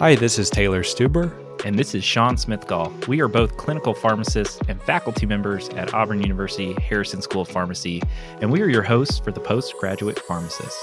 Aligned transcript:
Hi, 0.00 0.16
this 0.16 0.40
is 0.40 0.50
Taylor 0.50 0.82
Stuber. 0.82 1.32
And 1.64 1.78
this 1.78 1.94
is 1.94 2.02
Sean 2.02 2.34
Smithgall. 2.34 3.06
We 3.06 3.20
are 3.20 3.28
both 3.28 3.56
clinical 3.56 3.94
pharmacists 3.94 4.58
and 4.68 4.82
faculty 4.82 5.24
members 5.24 5.68
at 5.70 5.94
Auburn 5.94 6.20
University 6.20 6.74
Harrison 6.82 7.22
School 7.22 7.42
of 7.42 7.48
Pharmacy, 7.48 8.02
and 8.40 8.50
we 8.50 8.60
are 8.60 8.68
your 8.68 8.82
hosts 8.82 9.20
for 9.20 9.30
the 9.30 9.38
Postgraduate 9.38 10.18
Pharmacist. 10.18 10.76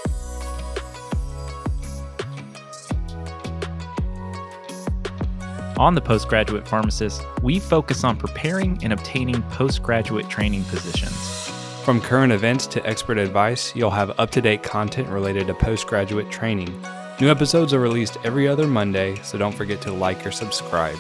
On 5.78 5.94
the 5.94 6.02
Postgraduate 6.02 6.66
Pharmacist, 6.66 7.22
we 7.44 7.60
focus 7.60 8.06
on 8.06 8.16
preparing 8.16 8.80
and 8.82 8.94
obtaining 8.94 9.42
postgraduate 9.52 10.30
training 10.30 10.64
positions. 10.64 11.50
From 11.84 12.00
current 12.00 12.32
events 12.32 12.66
to 12.68 12.88
expert 12.88 13.18
advice, 13.18 13.76
you'll 13.76 13.90
have 13.90 14.18
up 14.18 14.32
to 14.32 14.42
date 14.42 14.64
content 14.64 15.10
related 15.10 15.48
to 15.48 15.54
postgraduate 15.54 16.32
training. 16.32 16.74
New 17.22 17.30
episodes 17.30 17.72
are 17.72 17.80
released 17.80 18.18
every 18.24 18.48
other 18.48 18.66
Monday, 18.66 19.16
so 19.22 19.38
don't 19.38 19.54
forget 19.54 19.80
to 19.80 19.94
like 19.94 20.26
or 20.26 20.32
subscribe. 20.32 20.98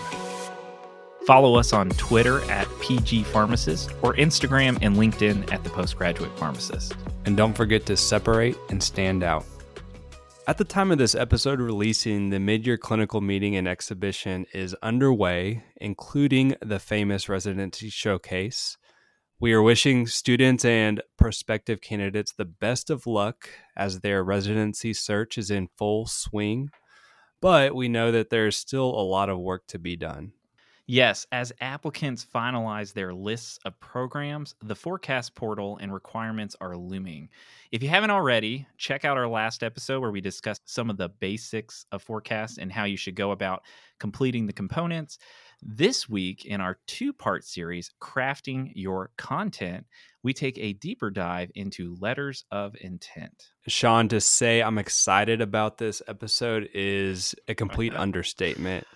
Follow 1.25 1.55
us 1.55 1.73
on 1.73 1.89
Twitter 1.89 2.41
at 2.41 2.67
PG 2.79 3.23
Pharmacist 3.23 3.89
or 4.03 4.13
Instagram 4.13 4.77
and 4.83 4.97
LinkedIn 4.97 5.51
at 5.51 5.63
the 5.63 5.71
Postgraduate 5.71 6.37
Pharmacist. 6.37 6.93
And 7.25 7.35
don't 7.35 7.57
forget 7.57 7.87
to 7.87 7.97
separate 7.97 8.55
and 8.69 8.83
stand 8.83 9.23
out. 9.23 9.43
At 10.45 10.59
the 10.59 10.63
time 10.63 10.91
of 10.91 10.99
this 10.99 11.15
episode 11.15 11.59
releasing, 11.59 12.29
the 12.29 12.39
mid 12.39 12.67
year 12.67 12.77
clinical 12.77 13.19
meeting 13.19 13.55
and 13.55 13.67
exhibition 13.67 14.45
is 14.53 14.75
underway, 14.83 15.63
including 15.77 16.53
the 16.61 16.77
famous 16.77 17.29
residency 17.29 17.89
showcase. 17.89 18.77
We 19.41 19.53
are 19.53 19.61
wishing 19.63 20.05
students 20.05 20.63
and 20.63 21.01
prospective 21.17 21.81
candidates 21.81 22.31
the 22.31 22.45
best 22.45 22.91
of 22.91 23.07
luck 23.07 23.49
as 23.75 24.01
their 24.01 24.23
residency 24.23 24.93
search 24.93 25.35
is 25.35 25.49
in 25.49 25.67
full 25.79 26.05
swing, 26.05 26.69
but 27.41 27.73
we 27.73 27.89
know 27.89 28.11
that 28.11 28.29
there's 28.29 28.55
still 28.55 28.85
a 28.85 29.01
lot 29.01 29.29
of 29.29 29.39
work 29.39 29.65
to 29.69 29.79
be 29.79 29.95
done. 29.95 30.33
Yes, 30.85 31.25
as 31.31 31.51
applicants 31.59 32.23
finalize 32.23 32.93
their 32.93 33.15
lists 33.15 33.57
of 33.65 33.79
programs, 33.79 34.53
the 34.61 34.75
PhORCAS 34.75 35.33
portal 35.33 35.79
and 35.81 35.91
requirements 35.91 36.55
are 36.61 36.77
looming. 36.77 37.29
If 37.71 37.81
you 37.81 37.89
haven't 37.89 38.11
already, 38.11 38.67
check 38.77 39.05
out 39.05 39.17
our 39.17 39.27
last 39.27 39.63
episode 39.63 40.01
where 40.01 40.11
we 40.11 40.21
discussed 40.21 40.69
some 40.69 40.91
of 40.91 40.97
the 40.97 41.09
basics 41.09 41.85
of 41.91 42.05
PhORCAS 42.05 42.59
and 42.59 42.71
how 42.71 42.83
you 42.83 42.97
should 42.97 43.15
go 43.15 43.31
about 43.31 43.63
completing 43.99 44.45
the 44.45 44.53
components. 44.53 45.17
This 45.63 46.09
week, 46.09 46.45
in 46.45 46.59
our 46.59 46.79
two 46.87 47.13
part 47.13 47.45
series, 47.45 47.91
Crafting 48.01 48.71
Your 48.73 49.11
Content, 49.15 49.85
we 50.23 50.33
take 50.33 50.57
a 50.57 50.73
deeper 50.73 51.11
dive 51.11 51.51
into 51.53 51.95
letters 51.99 52.45
of 52.51 52.75
intent. 52.81 53.49
Sean, 53.67 54.07
to 54.07 54.19
say 54.19 54.63
I'm 54.63 54.79
excited 54.79 55.39
about 55.39 55.77
this 55.77 56.01
episode 56.07 56.67
is 56.73 57.35
a 57.47 57.53
complete 57.53 57.93
understatement. 57.95 58.87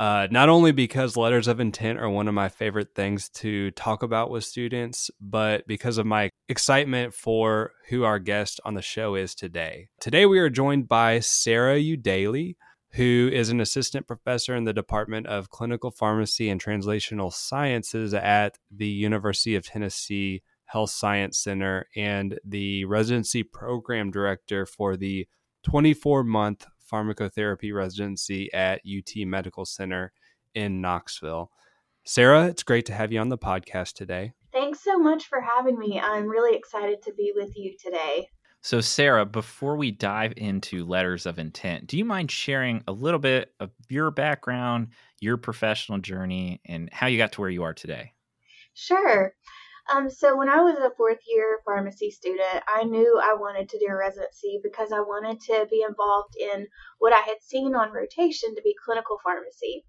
Uh, 0.00 0.26
not 0.32 0.48
only 0.48 0.72
because 0.72 1.16
letters 1.16 1.46
of 1.46 1.60
intent 1.60 2.00
are 2.00 2.10
one 2.10 2.26
of 2.26 2.34
my 2.34 2.48
favorite 2.48 2.94
things 2.96 3.28
to 3.28 3.70
talk 3.72 4.02
about 4.02 4.30
with 4.30 4.42
students, 4.42 5.12
but 5.20 5.64
because 5.68 5.96
of 5.96 6.06
my 6.06 6.28
excitement 6.48 7.14
for 7.14 7.70
who 7.88 8.02
our 8.02 8.18
guest 8.18 8.58
on 8.64 8.74
the 8.74 8.82
show 8.82 9.14
is 9.14 9.32
today. 9.32 9.90
Today, 10.00 10.26
we 10.26 10.40
are 10.40 10.50
joined 10.50 10.88
by 10.88 11.20
Sarah 11.20 11.78
Eudaley 11.78 12.56
who 12.92 13.30
is 13.32 13.50
an 13.50 13.60
assistant 13.60 14.06
professor 14.06 14.54
in 14.56 14.64
the 14.64 14.72
Department 14.72 15.26
of 15.26 15.50
Clinical 15.50 15.90
Pharmacy 15.90 16.48
and 16.48 16.62
Translational 16.62 17.32
Sciences 17.32 18.12
at 18.14 18.58
the 18.70 18.88
University 18.88 19.54
of 19.54 19.64
Tennessee 19.64 20.42
Health 20.64 20.90
Science 20.90 21.38
Center 21.38 21.86
and 21.96 22.38
the 22.44 22.84
residency 22.84 23.42
program 23.42 24.10
director 24.10 24.66
for 24.66 24.96
the 24.96 25.26
24 25.64 26.24
month 26.24 26.66
pharmacotherapy 26.90 27.74
residency 27.74 28.52
at 28.52 28.80
UT 28.86 29.26
Medical 29.26 29.64
Center 29.64 30.12
in 30.54 30.80
Knoxville. 30.80 31.50
Sarah, 32.04 32.46
it's 32.46 32.62
great 32.62 32.86
to 32.86 32.94
have 32.94 33.12
you 33.12 33.20
on 33.20 33.28
the 33.28 33.38
podcast 33.38 33.92
today. 33.94 34.32
Thanks 34.52 34.82
so 34.82 34.98
much 34.98 35.26
for 35.26 35.40
having 35.40 35.78
me. 35.78 36.00
I'm 36.00 36.26
really 36.26 36.56
excited 36.56 37.02
to 37.02 37.12
be 37.14 37.32
with 37.34 37.56
you 37.56 37.76
today. 37.78 38.28
So, 38.62 38.82
Sarah, 38.82 39.24
before 39.24 39.76
we 39.76 39.90
dive 39.90 40.34
into 40.36 40.84
letters 40.84 41.24
of 41.24 41.38
intent, 41.38 41.86
do 41.86 41.96
you 41.96 42.04
mind 42.04 42.30
sharing 42.30 42.82
a 42.86 42.92
little 42.92 43.18
bit 43.18 43.54
of 43.58 43.70
your 43.88 44.10
background, 44.10 44.88
your 45.18 45.38
professional 45.38 45.98
journey, 45.98 46.60
and 46.66 46.90
how 46.92 47.06
you 47.06 47.16
got 47.16 47.32
to 47.32 47.40
where 47.40 47.48
you 47.48 47.62
are 47.62 47.72
today? 47.72 48.12
Sure. 48.74 49.32
Um, 49.90 50.10
so, 50.10 50.36
when 50.36 50.50
I 50.50 50.60
was 50.60 50.76
a 50.76 50.94
fourth 50.94 51.20
year 51.26 51.60
pharmacy 51.64 52.10
student, 52.10 52.62
I 52.68 52.84
knew 52.84 53.18
I 53.22 53.34
wanted 53.34 53.70
to 53.70 53.78
do 53.78 53.86
a 53.88 53.96
residency 53.96 54.60
because 54.62 54.92
I 54.92 55.00
wanted 55.00 55.40
to 55.40 55.66
be 55.70 55.82
involved 55.82 56.36
in 56.38 56.66
what 56.98 57.14
I 57.14 57.20
had 57.20 57.40
seen 57.40 57.74
on 57.74 57.92
rotation 57.92 58.54
to 58.54 58.62
be 58.62 58.76
clinical 58.84 59.18
pharmacy. 59.24 59.86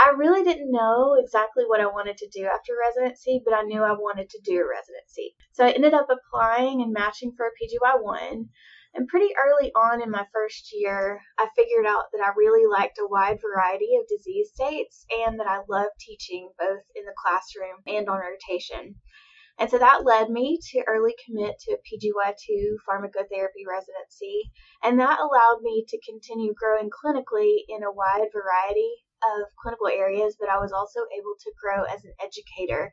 I 0.00 0.10
really 0.16 0.44
didn't 0.44 0.70
know 0.70 1.16
exactly 1.18 1.64
what 1.66 1.80
I 1.80 1.86
wanted 1.86 2.18
to 2.18 2.28
do 2.28 2.44
after 2.44 2.72
residency, 2.78 3.42
but 3.44 3.52
I 3.52 3.62
knew 3.62 3.82
I 3.82 3.92
wanted 3.92 4.30
to 4.30 4.40
do 4.44 4.60
a 4.60 4.68
residency. 4.68 5.34
So 5.52 5.66
I 5.66 5.72
ended 5.72 5.92
up 5.92 6.06
applying 6.08 6.82
and 6.82 6.92
matching 6.92 7.32
for 7.36 7.46
a 7.46 7.50
PGY1. 7.58 8.46
And 8.94 9.08
pretty 9.08 9.34
early 9.34 9.72
on 9.74 10.00
in 10.00 10.10
my 10.10 10.24
first 10.32 10.70
year, 10.72 11.20
I 11.36 11.48
figured 11.56 11.84
out 11.84 12.06
that 12.12 12.24
I 12.24 12.30
really 12.36 12.64
liked 12.66 12.98
a 12.98 13.08
wide 13.08 13.38
variety 13.42 13.96
of 14.00 14.06
disease 14.06 14.50
states 14.54 15.04
and 15.10 15.38
that 15.40 15.48
I 15.48 15.62
loved 15.68 15.98
teaching 15.98 16.52
both 16.56 16.84
in 16.94 17.04
the 17.04 17.14
classroom 17.18 17.82
and 17.86 18.08
on 18.08 18.20
rotation. 18.20 18.94
And 19.58 19.68
so 19.68 19.78
that 19.78 20.04
led 20.04 20.30
me 20.30 20.60
to 20.70 20.84
early 20.86 21.16
commit 21.26 21.58
to 21.58 21.72
a 21.72 21.82
PGY2 21.82 22.76
pharmacotherapy 22.88 23.66
residency, 23.68 24.52
and 24.84 25.00
that 25.00 25.18
allowed 25.18 25.62
me 25.62 25.84
to 25.88 26.00
continue 26.08 26.54
growing 26.54 26.88
clinically 26.88 27.64
in 27.68 27.82
a 27.82 27.90
wide 27.90 28.28
variety 28.32 29.02
of 29.22 29.48
clinical 29.60 29.88
areas, 29.88 30.36
but 30.38 30.48
I 30.48 30.58
was 30.58 30.72
also 30.72 31.00
able 31.16 31.34
to 31.40 31.52
grow 31.60 31.84
as 31.84 32.04
an 32.04 32.14
educator 32.22 32.92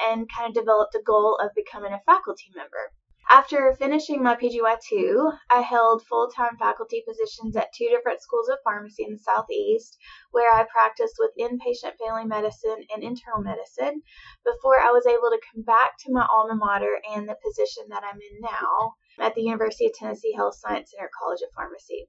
and 0.00 0.28
kind 0.28 0.48
of 0.48 0.54
developed 0.54 0.94
a 0.94 1.02
goal 1.02 1.36
of 1.36 1.54
becoming 1.54 1.92
a 1.92 2.02
faculty 2.06 2.50
member. 2.54 2.92
After 3.32 3.72
finishing 3.76 4.24
my 4.24 4.34
PGY2, 4.34 5.38
I 5.50 5.60
held 5.60 6.04
full 6.04 6.30
time 6.30 6.56
faculty 6.56 7.04
positions 7.06 7.54
at 7.54 7.72
two 7.72 7.88
different 7.88 8.20
schools 8.20 8.48
of 8.48 8.58
pharmacy 8.64 9.04
in 9.04 9.12
the 9.12 9.18
Southeast, 9.18 9.96
where 10.32 10.52
I 10.52 10.64
practiced 10.64 11.14
with 11.16 11.36
inpatient 11.38 11.96
family 11.96 12.24
medicine 12.24 12.84
and 12.92 13.04
internal 13.04 13.40
medicine 13.40 14.02
before 14.44 14.80
I 14.80 14.90
was 14.90 15.06
able 15.06 15.30
to 15.30 15.40
come 15.52 15.62
back 15.62 15.96
to 16.00 16.12
my 16.12 16.26
alma 16.28 16.56
mater 16.56 17.00
and 17.08 17.28
the 17.28 17.36
position 17.44 17.84
that 17.90 18.02
I'm 18.02 18.20
in 18.20 18.40
now 18.40 18.94
at 19.20 19.36
the 19.36 19.42
University 19.42 19.86
of 19.86 19.92
Tennessee 19.92 20.32
Health 20.32 20.56
Science 20.56 20.90
Center 20.90 21.10
College 21.16 21.42
of 21.42 21.54
Pharmacy. 21.54 22.08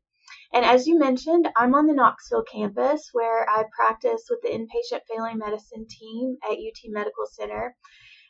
And 0.53 0.65
as 0.65 0.85
you 0.85 0.99
mentioned, 0.99 1.49
I'm 1.55 1.73
on 1.73 1.87
the 1.87 1.93
Knoxville 1.93 2.43
campus 2.43 3.09
where 3.13 3.49
I 3.49 3.63
practice 3.75 4.27
with 4.29 4.41
the 4.41 4.49
inpatient 4.49 5.01
family 5.07 5.35
medicine 5.35 5.87
team 5.87 6.37
at 6.43 6.57
UT 6.57 6.77
Medical 6.85 7.25
Center. 7.25 7.75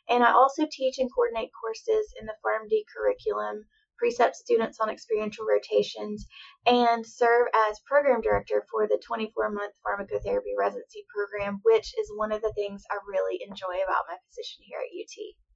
And 0.08 0.22
I 0.22 0.32
also 0.32 0.66
teach 0.70 0.98
and 0.98 1.10
coordinate 1.12 1.50
courses 1.60 2.14
in 2.18 2.26
the 2.26 2.36
PharmD 2.44 2.84
curriculum, 2.94 3.66
precept 3.98 4.36
students 4.36 4.80
on 4.80 4.88
experiential 4.88 5.46
rotations, 5.46 6.26
and 6.66 7.06
serve 7.06 7.48
as 7.68 7.80
program 7.86 8.20
director 8.20 8.66
for 8.70 8.86
the 8.86 9.00
24 9.04 9.50
month 9.50 9.74
pharmacotherapy 9.86 10.54
residency 10.58 11.04
program, 11.14 11.60
which 11.62 11.92
is 11.98 12.12
one 12.16 12.32
of 12.32 12.42
the 12.42 12.52
things 12.54 12.84
I 12.90 12.98
really 13.06 13.42
enjoy 13.42 13.82
about 13.82 14.06
my 14.08 14.16
position 14.28 14.64
here 14.64 14.80
at 14.80 14.90
UT. 14.90 15.51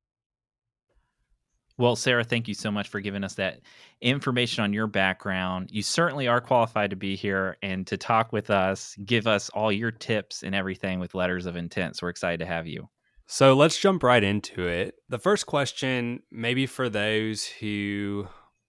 Well, 1.79 1.95
Sarah, 1.95 2.25
thank 2.25 2.49
you 2.49 2.55
so 2.55 2.71
much 2.71 2.89
for 2.89 3.01
giving 3.01 3.23
us 3.23 3.35
that 3.35 3.61
information 4.01 4.65
on 4.65 4.73
your 4.73 4.87
background. 4.87 5.69
You 5.71 5.83
certainly 5.83 6.27
are 6.27 6.41
qualified 6.41 6.91
to 6.91 6.97
be 6.97 7.17
here 7.17 7.59
and 7.63 7.87
to 7.87 7.99
talk 7.99 8.33
with 8.33 8.49
us, 8.49 8.97
give 9.05 9.27
us 9.27 9.51
all 9.51 9.71
your 9.71 9.91
tips 9.91 10.43
and 10.43 10.55
everything 10.55 11.01
with 11.01 11.15
letters 11.15 11.45
of 11.45 11.55
intent. 11.55 11.97
So 11.97 12.07
we're 12.07 12.11
excited 12.11 12.41
to 12.41 12.47
have 12.47 12.67
you. 12.67 12.89
So 13.27 13.55
let's 13.55 13.79
jump 13.79 14.03
right 14.03 14.23
into 14.23 14.67
it. 14.67 14.95
The 15.09 15.19
first 15.19 15.47
question, 15.47 16.23
maybe 16.31 16.67
for 16.67 16.89
those 16.89 17.45
who 17.45 18.29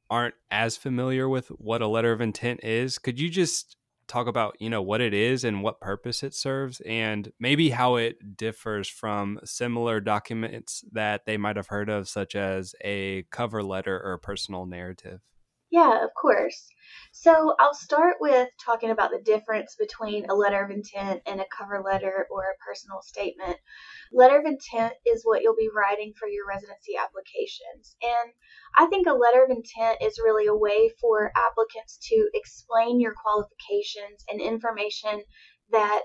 aren't 0.10 0.36
as 0.52 0.76
familiar 0.76 1.30
with 1.30 1.48
what 1.48 1.82
a 1.82 1.88
letter 1.88 2.12
of 2.12 2.22
intent 2.22 2.62
is, 2.64 2.98
could 2.98 3.20
you 3.20 3.30
just 3.30 3.78
talk 4.08 4.28
about 4.28 4.56
you 4.60 4.70
know 4.70 4.82
what 4.82 5.02
it 5.02 5.14
is 5.14 5.44
and 5.44 5.62
what 5.64 5.82
purpose 5.82 6.24
it 6.24 6.34
serves 6.34 6.80
and 6.82 7.32
maybe 7.40 7.70
how 7.70 7.96
it 7.96 8.38
differs 8.38 8.88
from 8.88 9.40
similar 9.44 10.00
documents 10.00 10.84
that 10.92 11.26
they 11.26 11.38
might 11.38 11.56
have 11.56 11.68
heard 11.68 11.90
of 11.90 12.08
such 12.08 12.36
as 12.36 12.74
a 12.84 13.24
cover 13.32 13.62
letter 13.64 14.02
or 14.02 14.18
personal 14.18 14.66
narrative. 14.66 15.22
Yeah 15.70 16.04
of 16.04 16.10
course 16.20 16.68
so 17.22 17.56
i'll 17.60 17.74
start 17.74 18.18
with 18.20 18.50
talking 18.64 18.92
about 18.92 19.12
the 19.12 19.22
difference 19.24 19.76
between 19.78 20.26
a 20.30 20.36
letter 20.36 20.64
of 20.64 20.72
intent 20.72 21.22
and 21.26 21.40
a 21.40 21.46
cover 21.56 21.82
letter 21.84 22.28
or 22.32 22.44
a 22.44 22.64
personal 22.66 23.02
statement. 23.02 23.58
Letter 24.14 24.40
of 24.40 24.46
intent 24.46 24.94
is 25.06 25.24
what 25.24 25.42
you'll 25.42 25.56
be 25.56 25.70
writing 25.74 26.14
for 26.18 26.28
your 26.28 26.48
residency 26.48 26.94
applications. 26.96 27.96
And 28.02 28.32
I 28.78 28.88
think 28.88 29.08
a 29.08 29.14
letter 29.14 29.44
of 29.44 29.50
intent 29.50 29.98
is 30.02 30.22
really 30.24 30.48
a 30.48 30.56
way 30.56 30.92
for 31.02 31.32
applicants 31.36 31.98
to 32.10 32.30
explain 32.34 33.00
your 33.00 33.14
qualifications 33.14 34.24
and 34.30 34.40
information 34.40 35.24
that 35.72 36.04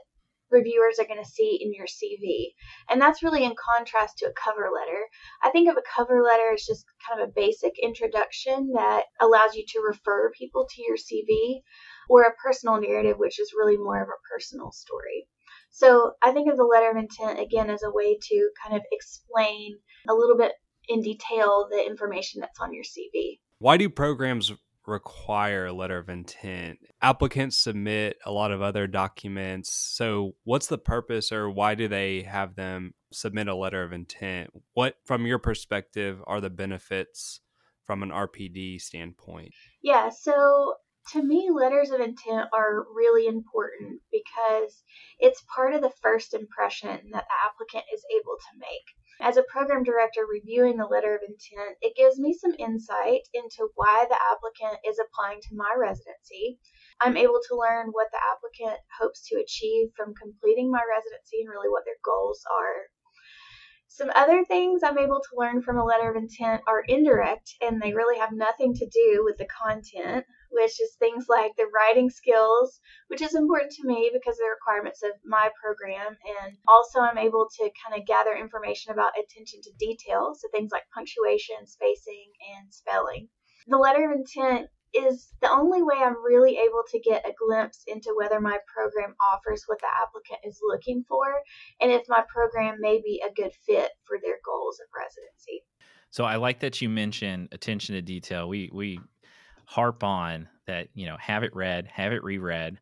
reviewers 0.52 0.98
are 0.98 1.06
going 1.06 1.22
to 1.22 1.28
see 1.28 1.58
in 1.60 1.72
your 1.72 1.86
CV. 1.86 2.52
And 2.88 3.00
that's 3.00 3.22
really 3.22 3.44
in 3.44 3.54
contrast 3.58 4.18
to 4.18 4.26
a 4.26 4.32
cover 4.32 4.68
letter. 4.72 5.00
I 5.42 5.50
think 5.50 5.68
of 5.68 5.76
a 5.76 5.82
cover 5.96 6.22
letter 6.22 6.52
as 6.52 6.64
just 6.64 6.84
kind 7.08 7.20
of 7.20 7.28
a 7.28 7.32
basic 7.34 7.72
introduction 7.82 8.72
that 8.74 9.04
allows 9.20 9.54
you 9.54 9.64
to 9.66 9.80
refer 9.86 10.30
people 10.38 10.66
to 10.70 10.82
your 10.82 10.96
CV. 10.96 11.62
or 12.08 12.22
a 12.22 12.34
personal 12.42 12.80
narrative, 12.80 13.16
which 13.18 13.38
is 13.40 13.54
really 13.56 13.76
more 13.76 14.02
of 14.02 14.08
a 14.08 14.22
personal 14.30 14.72
story. 14.72 15.28
So 15.70 16.12
I 16.22 16.32
think 16.32 16.50
of 16.50 16.56
the 16.56 16.64
letter 16.64 16.90
of 16.90 16.96
intent 16.96 17.40
again 17.40 17.70
as 17.70 17.82
a 17.82 17.90
way 17.90 18.18
to 18.20 18.50
kind 18.62 18.76
of 18.76 18.82
explain 18.92 19.78
a 20.08 20.14
little 20.14 20.36
bit 20.36 20.52
in 20.88 21.00
detail 21.00 21.68
the 21.70 21.84
information 21.86 22.40
that's 22.40 22.60
on 22.60 22.74
your 22.74 22.84
CV. 22.84 23.38
Why 23.58 23.76
do 23.76 23.88
programs 23.88 24.52
require 24.86 25.66
a 25.66 25.72
letter 25.72 25.98
of 25.98 26.08
intent? 26.08 26.78
Applicants 27.00 27.58
submit 27.58 28.16
a 28.24 28.32
lot 28.32 28.52
of 28.52 28.62
other 28.62 28.86
documents. 28.86 29.72
So, 29.72 30.34
what's 30.44 30.66
the 30.66 30.78
purpose 30.78 31.32
or 31.32 31.50
why 31.50 31.74
do 31.74 31.88
they 31.88 32.22
have 32.22 32.54
them 32.54 32.94
submit 33.12 33.48
a 33.48 33.54
letter 33.54 33.82
of 33.82 33.92
intent? 33.92 34.50
What, 34.74 34.96
from 35.04 35.26
your 35.26 35.38
perspective, 35.38 36.20
are 36.26 36.40
the 36.40 36.50
benefits 36.50 37.40
from 37.84 38.02
an 38.02 38.10
RPD 38.10 38.80
standpoint? 38.80 39.52
Yeah, 39.82 40.08
so 40.10 40.74
to 41.10 41.22
me, 41.22 41.50
letters 41.50 41.90
of 41.90 42.00
intent 42.00 42.48
are 42.52 42.86
really 42.94 43.26
important 43.26 44.00
because 44.10 44.84
it's 45.18 45.44
part 45.54 45.74
of 45.74 45.82
the 45.82 45.92
first 46.02 46.32
impression 46.32 47.10
that 47.12 47.26
the 47.26 47.38
applicant 47.44 47.84
is 47.92 48.04
able 48.10 48.36
to 48.38 48.58
make. 48.58 48.86
As 49.20 49.36
a 49.36 49.44
program 49.44 49.84
director 49.84 50.26
reviewing 50.26 50.76
the 50.76 50.86
letter 50.86 51.14
of 51.14 51.22
intent, 51.22 51.76
it 51.80 51.94
gives 51.96 52.18
me 52.18 52.32
some 52.32 52.54
insight 52.58 53.28
into 53.34 53.68
why 53.74 54.06
the 54.08 54.18
applicant 54.18 54.80
is 54.84 54.98
applying 54.98 55.40
to 55.42 55.54
my 55.54 55.74
residency. 55.78 56.58
I'm 57.00 57.16
able 57.16 57.40
to 57.48 57.56
learn 57.56 57.88
what 57.92 58.08
the 58.10 58.18
applicant 58.18 58.80
hopes 58.98 59.28
to 59.28 59.40
achieve 59.40 59.90
from 59.96 60.14
completing 60.14 60.70
my 60.70 60.82
residency 60.88 61.40
and 61.40 61.50
really 61.50 61.68
what 61.68 61.84
their 61.84 62.00
goals 62.04 62.42
are. 62.50 62.88
Some 63.86 64.10
other 64.14 64.44
things 64.44 64.82
I'm 64.82 64.98
able 64.98 65.20
to 65.20 65.36
learn 65.36 65.62
from 65.62 65.76
a 65.76 65.84
letter 65.84 66.10
of 66.10 66.16
intent 66.16 66.62
are 66.66 66.82
indirect 66.88 67.54
and 67.60 67.80
they 67.80 67.92
really 67.92 68.18
have 68.18 68.32
nothing 68.32 68.72
to 68.74 68.86
do 68.86 69.22
with 69.22 69.36
the 69.36 69.46
content, 69.46 70.24
which 70.52 70.80
is 70.80 70.94
things 70.98 71.26
like 71.28 71.52
the 71.56 71.70
writing 71.74 72.10
skills, 72.10 72.80
which 73.08 73.22
is 73.22 73.34
important 73.34 73.72
to 73.72 73.86
me 73.86 74.10
because 74.12 74.36
of 74.36 74.44
the 74.44 74.54
requirements 74.54 75.02
of 75.02 75.12
my 75.24 75.50
program. 75.62 76.16
And 76.42 76.56
also, 76.68 77.00
I'm 77.00 77.18
able 77.18 77.48
to 77.58 77.70
kind 77.84 78.00
of 78.00 78.06
gather 78.06 78.34
information 78.34 78.92
about 78.92 79.12
attention 79.18 79.60
to 79.62 79.72
detail, 79.78 80.34
so 80.34 80.48
things 80.52 80.70
like 80.72 80.84
punctuation, 80.94 81.66
spacing, 81.66 82.30
and 82.56 82.72
spelling. 82.72 83.28
The 83.66 83.78
letter 83.78 84.10
of 84.10 84.18
intent 84.18 84.68
is 84.94 85.32
the 85.40 85.50
only 85.50 85.82
way 85.82 85.96
I'm 85.96 86.22
really 86.22 86.58
able 86.58 86.82
to 86.90 87.00
get 87.00 87.26
a 87.26 87.32
glimpse 87.32 87.82
into 87.86 88.14
whether 88.16 88.40
my 88.40 88.58
program 88.72 89.14
offers 89.32 89.64
what 89.66 89.78
the 89.80 89.88
applicant 90.02 90.40
is 90.44 90.60
looking 90.62 91.04
for 91.08 91.24
and 91.80 91.90
if 91.90 92.02
my 92.08 92.22
program 92.28 92.76
may 92.80 93.00
be 93.00 93.22
a 93.26 93.32
good 93.32 93.52
fit 93.66 93.90
for 94.04 94.18
their 94.22 94.36
goals 94.44 94.78
of 94.80 94.88
residency. 94.94 95.64
So 96.10 96.24
I 96.24 96.36
like 96.36 96.60
that 96.60 96.82
you 96.82 96.90
mentioned 96.90 97.48
attention 97.52 97.94
to 97.94 98.02
detail. 98.02 98.48
We 98.48 98.70
we 98.72 99.00
harp 99.72 100.04
on 100.04 100.48
that, 100.66 100.88
you 100.94 101.06
know, 101.06 101.16
have 101.18 101.44
it 101.44 101.56
read, 101.56 101.86
have 101.86 102.12
it 102.12 102.22
reread, 102.22 102.78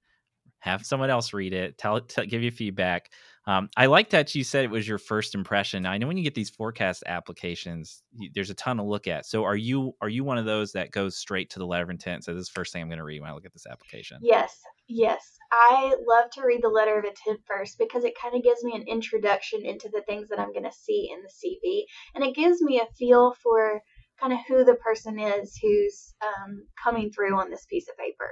have 0.59 0.85
someone 0.85 1.09
else 1.09 1.33
read 1.33 1.53
it, 1.53 1.79
tell 1.79 1.97
it, 1.97 2.15
give 2.29 2.43
you 2.43 2.51
feedback. 2.51 3.11
Um, 3.47 3.71
I 3.77 3.87
like 3.87 4.11
that 4.11 4.35
you 4.35 4.43
said 4.43 4.65
it 4.65 4.71
was 4.71 4.89
your 4.89 4.99
first 4.99 5.37
impression. 5.37 5.87
I 5.87 5.99
know 5.99 6.09
when 6.09 6.17
you 6.17 6.25
get 6.25 6.35
these 6.35 6.51
PhORCAS 6.51 7.03
applications, 7.07 8.03
you, 8.13 8.29
there's 8.35 8.51
a 8.51 8.55
ton 8.55 8.77
to 8.79 8.83
look 8.83 9.07
at. 9.07 9.25
So 9.25 9.45
are 9.45 9.57
you 9.57 9.95
are 10.01 10.09
you 10.09 10.25
one 10.25 10.37
of 10.37 10.47
those 10.47 10.73
that 10.73 10.91
goes 10.91 11.17
straight 11.17 11.49
to 11.51 11.61
the 11.61 11.67
letter 11.67 11.85
of 11.85 11.91
intent? 11.91 12.25
So 12.25 12.35
this 12.35 12.43
is 12.43 12.49
the 12.49 12.59
first 12.59 12.73
thing 12.73 12.83
I'm 12.83 12.89
going 12.89 12.99
to 12.99 13.05
read 13.05 13.21
when 13.21 13.31
I 13.31 13.35
look 13.35 13.47
at 13.47 13.53
this 13.53 13.67
application. 13.71 14.19
Yes, 14.21 14.61
yes. 14.89 15.39
I 15.53 15.95
love 16.07 16.31
to 16.33 16.43
read 16.45 16.63
the 16.63 16.69
letter 16.69 16.99
of 16.99 17.05
intent 17.05 17.41
first 17.47 17.79
because 17.79 18.05
it 18.05 18.19
kind 18.21 18.35
of 18.35 18.43
gives 18.43 18.65
me 18.65 18.75
an 18.75 18.85
introduction 18.89 19.65
into 19.65 19.89
the 19.89 20.03
things 20.03 20.29
that 20.29 20.41
I'm 20.41 20.53
going 20.53 20.65
to 20.65 20.73
see 20.73 21.11
in 21.13 21.23
the 21.23 21.29
CV, 21.29 21.85
and 22.15 22.25
it 22.25 22.35
gives 22.35 22.61
me 22.61 22.81
a 22.81 22.93
feel 22.99 23.35
for 23.43 23.81
kind 24.21 24.33
of 24.33 24.39
who 24.47 24.65
the 24.65 24.75
person 24.75 25.19
is 25.19 25.57
who's 25.61 26.15
um, 26.23 26.65
coming 26.83 27.11
through 27.11 27.39
on 27.39 27.51
this 27.51 27.67
piece 27.67 27.89
of 27.89 27.97
paper. 27.97 28.29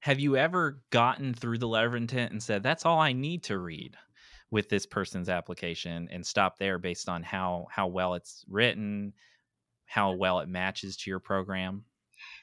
Have 0.00 0.20
you 0.20 0.36
ever 0.36 0.82
gotten 0.90 1.32
through 1.32 1.58
the 1.58 1.68
letter 1.68 1.88
of 1.88 1.94
intent 1.94 2.32
and 2.32 2.42
said, 2.42 2.62
that's 2.62 2.84
all 2.84 3.00
I 3.00 3.12
need 3.12 3.42
to 3.44 3.58
read 3.58 3.96
with 4.50 4.68
this 4.68 4.86
person's 4.86 5.28
application 5.28 6.08
and 6.12 6.24
stop 6.24 6.58
there 6.58 6.78
based 6.78 7.08
on 7.08 7.22
how, 7.22 7.66
how 7.70 7.86
well 7.86 8.14
it's 8.14 8.44
written, 8.48 9.14
how 9.86 10.12
well 10.12 10.40
it 10.40 10.48
matches 10.48 10.96
to 10.98 11.10
your 11.10 11.20
program? 11.20 11.84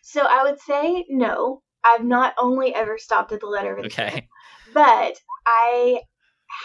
So 0.01 0.25
I 0.27 0.43
would 0.43 0.59
say 0.59 1.05
no. 1.09 1.61
I've 1.83 2.03
not 2.03 2.33
only 2.39 2.75
ever 2.75 2.97
stopped 2.97 3.31
at 3.31 3.39
the 3.39 3.47
letter 3.47 3.75
of 3.75 3.83
intent, 3.85 4.13
Okay. 4.13 4.27
but 4.73 5.17
I 5.47 6.01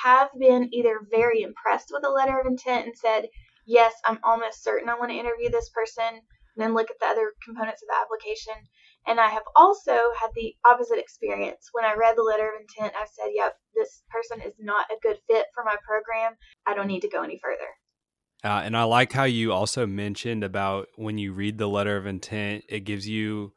have 0.03 0.29
been 0.39 0.69
either 0.73 1.01
very 1.11 1.43
impressed 1.43 1.91
with 1.93 2.03
the 2.03 2.11
letter 2.11 2.39
of 2.39 2.47
intent 2.47 2.87
and 2.87 2.97
said, 2.97 3.27
yes, 3.67 3.93
I'm 4.05 4.19
almost 4.23 4.63
certain 4.63 4.89
I 4.89 4.95
want 4.95 5.11
to 5.11 5.19
interview 5.19 5.51
this 5.51 5.71
person, 5.71 6.07
and 6.57 6.65
then 6.65 6.75
look 6.75 6.91
at 6.91 6.97
the 7.01 7.07
other 7.07 7.33
components 7.45 7.83
of 7.83 7.89
the 7.89 8.01
application. 8.01 8.55
And 9.07 9.21
I 9.21 9.29
have 9.29 9.43
also 9.55 9.93
had 9.93 10.31
the 10.35 10.55
opposite 10.65 10.99
experience. 10.99 11.69
When 11.73 11.85
I 11.85 11.95
read 11.95 12.17
the 12.17 12.23
letter 12.23 12.49
of 12.49 12.61
intent, 12.61 12.95
I 12.97 13.07
said, 13.13 13.31
yep, 13.35 13.55
this 13.75 14.03
person 14.11 14.41
is 14.41 14.55
not 14.59 14.87
a 14.91 14.97
good 15.03 15.19
fit 15.29 15.47
for 15.55 15.65
my 15.65 15.77
program. 15.87 16.35
I 16.67 16.75
don't 16.75 16.89
need 16.89 17.03
to 17.03 17.09
go 17.09 17.23
any 17.23 17.39
further. 17.43 17.69
Uh, 18.43 18.63
and 18.65 18.77
I 18.77 18.85
like 18.85 19.13
how 19.13 19.25
you 19.25 19.53
also 19.53 19.87
mentioned 19.87 20.45
about 20.45 20.89
when 20.97 21.19
you 21.19 21.33
read 21.33 21.59
the 21.59 21.69
letter 21.69 21.97
of 21.97 22.07
intent, 22.07 22.65
it 22.69 22.81
gives 22.81 23.09
you 23.09 23.53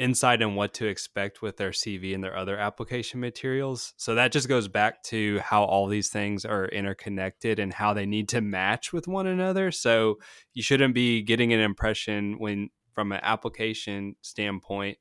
insight 0.00 0.40
on 0.40 0.54
what 0.54 0.72
to 0.72 0.86
expect 0.86 1.42
with 1.42 1.58
their 1.58 1.70
CV 1.70 2.14
and 2.14 2.24
their 2.24 2.36
other 2.36 2.56
application 2.56 3.20
materials. 3.20 3.92
So 3.98 4.14
that 4.14 4.32
just 4.32 4.48
goes 4.48 4.66
back 4.66 5.02
to 5.04 5.38
how 5.40 5.64
all 5.64 5.86
these 5.86 6.08
things 6.08 6.46
are 6.46 6.64
interconnected 6.66 7.58
and 7.58 7.72
how 7.72 7.92
they 7.92 8.06
need 8.06 8.28
to 8.30 8.40
match 8.40 8.94
with 8.94 9.06
one 9.06 9.26
another. 9.26 9.70
So 9.70 10.18
you 10.54 10.62
shouldn't 10.62 10.94
be 10.94 11.22
getting 11.22 11.52
an 11.52 11.60
impression 11.60 12.38
when 12.38 12.70
from 12.94 13.12
an 13.12 13.20
application 13.22 14.16
standpoint 14.22 14.96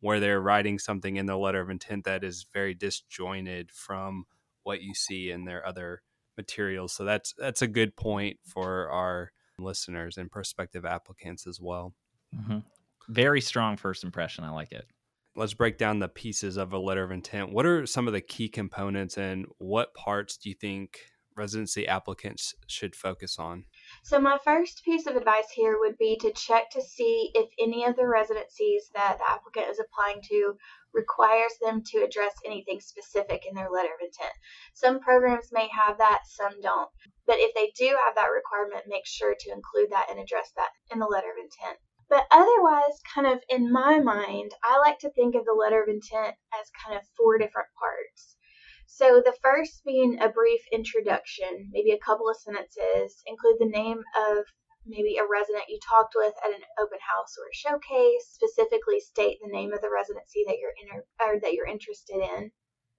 where 0.00 0.20
they're 0.20 0.40
writing 0.40 0.78
something 0.78 1.16
in 1.16 1.26
the 1.26 1.36
letter 1.36 1.60
of 1.60 1.68
intent 1.68 2.04
that 2.04 2.24
is 2.24 2.46
very 2.52 2.74
disjointed 2.74 3.70
from 3.70 4.24
what 4.62 4.80
you 4.80 4.94
see 4.94 5.30
in 5.30 5.44
their 5.44 5.66
other 5.66 6.00
materials. 6.38 6.94
So 6.94 7.04
that's 7.04 7.34
that's 7.36 7.60
a 7.60 7.68
good 7.68 7.94
point 7.94 8.38
for 8.42 8.88
our 8.88 9.32
listeners 9.58 10.16
and 10.16 10.30
prospective 10.30 10.86
applicants 10.86 11.46
as 11.46 11.60
well. 11.60 11.94
Mm-hmm. 12.34 12.58
Very 13.10 13.40
strong 13.40 13.76
first 13.76 14.04
impression. 14.04 14.44
I 14.44 14.50
like 14.50 14.70
it. 14.70 14.86
Let's 15.34 15.54
break 15.54 15.78
down 15.78 15.98
the 15.98 16.08
pieces 16.08 16.56
of 16.56 16.72
a 16.72 16.78
letter 16.78 17.02
of 17.02 17.10
intent. 17.10 17.50
What 17.50 17.66
are 17.66 17.84
some 17.84 18.06
of 18.06 18.12
the 18.12 18.20
key 18.20 18.48
components 18.48 19.18
and 19.18 19.46
what 19.58 19.94
parts 19.94 20.36
do 20.36 20.48
you 20.48 20.54
think 20.54 21.00
residency 21.36 21.88
applicants 21.88 22.54
should 22.68 22.94
focus 22.94 23.36
on? 23.36 23.64
So, 24.04 24.20
my 24.20 24.38
first 24.44 24.84
piece 24.84 25.08
of 25.08 25.16
advice 25.16 25.50
here 25.52 25.76
would 25.80 25.98
be 25.98 26.18
to 26.20 26.32
check 26.34 26.70
to 26.70 26.80
see 26.80 27.32
if 27.34 27.48
any 27.58 27.84
of 27.84 27.96
the 27.96 28.06
residencies 28.06 28.88
that 28.94 29.18
the 29.18 29.28
applicant 29.28 29.66
is 29.70 29.80
applying 29.80 30.20
to 30.30 30.54
requires 30.94 31.54
them 31.60 31.82
to 31.86 32.04
address 32.04 32.34
anything 32.46 32.78
specific 32.78 33.42
in 33.44 33.56
their 33.56 33.70
letter 33.70 33.90
of 33.92 34.06
intent. 34.06 34.34
Some 34.74 35.00
programs 35.00 35.48
may 35.50 35.68
have 35.74 35.98
that, 35.98 36.20
some 36.26 36.60
don't. 36.60 36.90
But 37.26 37.38
if 37.38 37.52
they 37.56 37.72
do 37.76 37.96
have 38.04 38.14
that 38.14 38.30
requirement, 38.30 38.84
make 38.86 39.06
sure 39.06 39.34
to 39.36 39.50
include 39.50 39.90
that 39.90 40.06
and 40.10 40.20
address 40.20 40.52
that 40.54 40.70
in 40.92 41.00
the 41.00 41.06
letter 41.06 41.30
of 41.30 41.42
intent. 41.42 41.78
But 42.10 42.26
otherwise, 42.32 43.00
kind 43.14 43.28
of 43.28 43.40
in 43.48 43.72
my 43.72 44.00
mind, 44.00 44.50
I 44.64 44.78
like 44.78 44.98
to 44.98 45.10
think 45.10 45.36
of 45.36 45.44
the 45.44 45.54
letter 45.54 45.80
of 45.80 45.88
intent 45.88 46.34
as 46.52 46.68
kind 46.84 46.98
of 46.98 47.06
four 47.16 47.38
different 47.38 47.68
parts. 47.78 48.36
So 48.88 49.22
the 49.24 49.36
first 49.40 49.84
being 49.84 50.20
a 50.20 50.28
brief 50.28 50.60
introduction, 50.72 51.70
maybe 51.70 51.92
a 51.92 52.04
couple 52.04 52.28
of 52.28 52.36
sentences, 52.36 53.22
include 53.26 53.58
the 53.60 53.70
name 53.70 54.02
of 54.28 54.44
maybe 54.84 55.18
a 55.18 55.24
resident 55.24 55.68
you 55.68 55.78
talked 55.88 56.14
with 56.16 56.34
at 56.44 56.50
an 56.50 56.64
open 56.82 56.98
house 56.98 57.36
or 57.38 57.46
showcase, 57.52 58.26
specifically 58.26 58.98
state 58.98 59.38
the 59.40 59.52
name 59.52 59.72
of 59.72 59.80
the 59.80 59.90
residency 59.90 60.42
that 60.48 60.58
you're 60.58 60.74
inter- 60.82 61.06
or 61.24 61.38
that 61.38 61.52
you're 61.52 61.68
interested 61.68 62.18
in. 62.18 62.50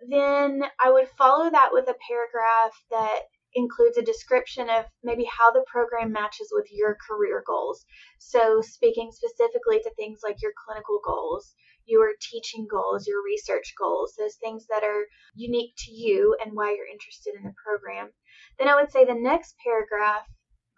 Then 0.09 0.63
I 0.79 0.89
would 0.89 1.09
follow 1.17 1.49
that 1.49 1.73
with 1.73 1.89
a 1.89 1.99
paragraph 2.07 2.73
that 2.89 3.23
includes 3.53 3.97
a 3.97 4.01
description 4.01 4.69
of 4.69 4.85
maybe 5.03 5.25
how 5.25 5.51
the 5.51 5.65
program 5.67 6.11
matches 6.11 6.49
with 6.51 6.67
your 6.71 6.97
career 7.07 7.43
goals. 7.45 7.85
So, 8.17 8.61
speaking 8.61 9.11
specifically 9.11 9.79
to 9.79 9.93
things 9.95 10.21
like 10.23 10.41
your 10.41 10.53
clinical 10.65 11.01
goals, 11.03 11.53
your 11.85 12.11
teaching 12.21 12.67
goals, 12.69 13.07
your 13.07 13.23
research 13.23 13.73
goals, 13.77 14.13
those 14.17 14.35
things 14.35 14.65
that 14.67 14.83
are 14.83 15.05
unique 15.35 15.73
to 15.79 15.91
you 15.91 16.37
and 16.43 16.53
why 16.53 16.73
you're 16.73 16.87
interested 16.87 17.33
in 17.35 17.43
the 17.43 17.53
program. 17.65 18.11
Then 18.57 18.69
I 18.69 18.75
would 18.75 18.91
say 18.91 19.03
the 19.03 19.15
next 19.15 19.55
paragraph, 19.63 20.27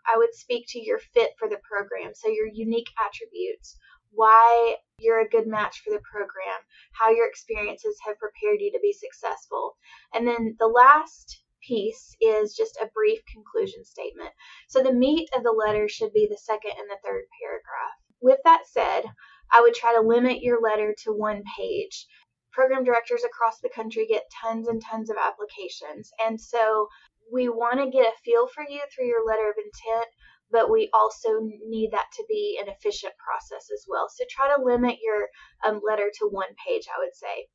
I 0.06 0.18
would 0.18 0.34
speak 0.34 0.66
to 0.70 0.80
your 0.80 1.00
fit 1.14 1.32
for 1.38 1.48
the 1.48 1.62
program. 1.70 2.14
So, 2.16 2.30
your 2.30 2.48
unique 2.48 2.90
attributes, 3.00 3.78
why 4.12 4.78
you're 5.00 5.22
a 5.22 5.30
good 5.30 5.48
match 5.48 5.82
for 5.84 5.92
the 5.92 6.02
program, 6.10 6.60
how 6.94 7.12
your 7.12 7.28
experiences 7.28 7.98
have 8.06 8.18
prepared 8.20 8.62
you 8.62 8.72
to 8.72 8.80
be 8.82 8.94
successful. 8.94 9.78
And 10.14 10.28
then 10.28 10.56
the 10.60 10.68
last 10.68 11.43
piece 11.68 12.16
is 12.22 12.56
just 12.56 12.78
a 12.78 12.90
brief 12.94 13.20
conclusion 13.32 13.84
statement. 13.84 14.32
So 14.68 14.82
the 14.82 14.94
meat 14.94 15.30
of 15.36 15.44
the 15.44 15.52
letter 15.52 15.88
should 15.88 16.14
be 16.14 16.28
the 16.30 16.38
second 16.38 16.72
and 16.78 16.90
the 16.90 17.00
third 17.04 17.24
paragraph. 17.42 17.96
With 18.22 18.40
that 18.46 18.64
said, 18.66 19.04
I 19.52 19.62
would 19.62 19.74
try 19.74 19.94
to 19.94 20.02
limit 20.02 20.42
your 20.42 20.62
letter 20.62 20.96
to 21.04 21.12
one 21.12 21.44
page. 21.58 22.08
Program 22.52 22.84
directors 22.84 23.24
across 23.24 23.60
the 23.60 23.70
country 23.70 24.06
get 24.08 24.32
tons 24.42 24.68
and 24.68 24.82
tons 24.82 25.10
of 25.10 25.18
applications. 25.18 26.12
And 26.26 26.40
so 26.40 26.88
we 27.32 27.50
want 27.50 27.80
to 27.80 27.90
get 27.90 28.08
a 28.08 28.22
feel 28.24 28.48
for 28.48 28.64
you 28.68 28.82
through 28.94 29.08
your 29.08 29.26
letter 29.26 29.50
of 29.50 29.58
intent, 29.58 30.08
but 30.52 30.70
we 30.70 30.90
also 30.94 31.40
need 31.68 31.92
that 31.92 32.08
to 32.14 32.24
be 32.28 32.60
an 32.62 32.70
efficient 32.70 33.14
process 33.18 33.70
as 33.74 33.86
well. 33.88 34.08
So 34.10 34.24
try 34.30 34.56
to 34.56 34.64
limit 34.64 34.98
your 35.04 35.28
um, 35.66 35.82
letter 35.86 36.12
to 36.20 36.28
one 36.28 36.54
page, 36.66 36.86
I 36.88 37.00
would 37.00 37.16
say. 37.16 37.48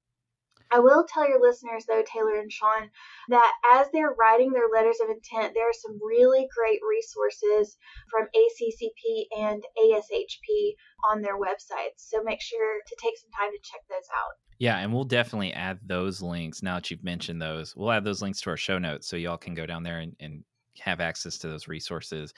I 0.71 0.81
will 0.81 1.05
tell 1.09 1.29
your 1.29 1.41
listeners, 1.41 1.85
though, 1.87 2.03
Taylor 2.03 2.39
and 2.39 2.53
Sean, 2.53 2.91
that 3.29 3.53
as 3.75 3.89
they're 3.93 4.15
writing 4.19 4.53
their 4.53 4.69
letters 4.73 4.99
of 5.03 5.11
intent, 5.11 5.55
there 5.55 5.69
are 5.69 5.73
some 5.73 5.99
really 6.05 6.49
great 6.55 6.81
resources 6.89 7.77
from 8.11 8.27
ACCP 8.37 9.27
and 9.39 9.63
ASHP 9.79 10.75
on 11.11 11.23
their 11.23 11.39
websites. 11.39 11.97
So 12.09 12.23
make 12.23 12.41
sure 12.41 12.81
to 12.87 12.97
take 13.01 13.17
some 13.19 13.31
time 13.39 13.51
to 13.53 13.59
check 13.63 13.81
those 13.89 14.09
out. 14.15 14.33
Yeah, 14.59 14.79
and 14.79 14.93
we'll 14.93 15.05
definitely 15.05 15.53
add 15.53 15.79
those 15.87 16.21
links 16.21 16.63
now 16.63 16.75
that 16.77 16.91
you've 16.91 17.05
mentioned 17.05 17.41
those. 17.41 17.77
We'll 17.77 17.93
add 17.93 18.05
those 18.05 18.21
links 18.21 18.41
to 18.43 18.51
our 18.51 18.57
show 18.57 18.79
notes 18.79 19.07
so 19.07 19.17
y'all 19.17 19.37
can 19.37 19.55
go 19.55 19.67
down 19.67 19.85
there 19.85 20.01
and, 20.01 20.17
and 20.21 20.43
have 20.81 21.01
access 21.01 21.39
to 21.39 21.49
those 21.49 21.69
resources. 21.69 22.35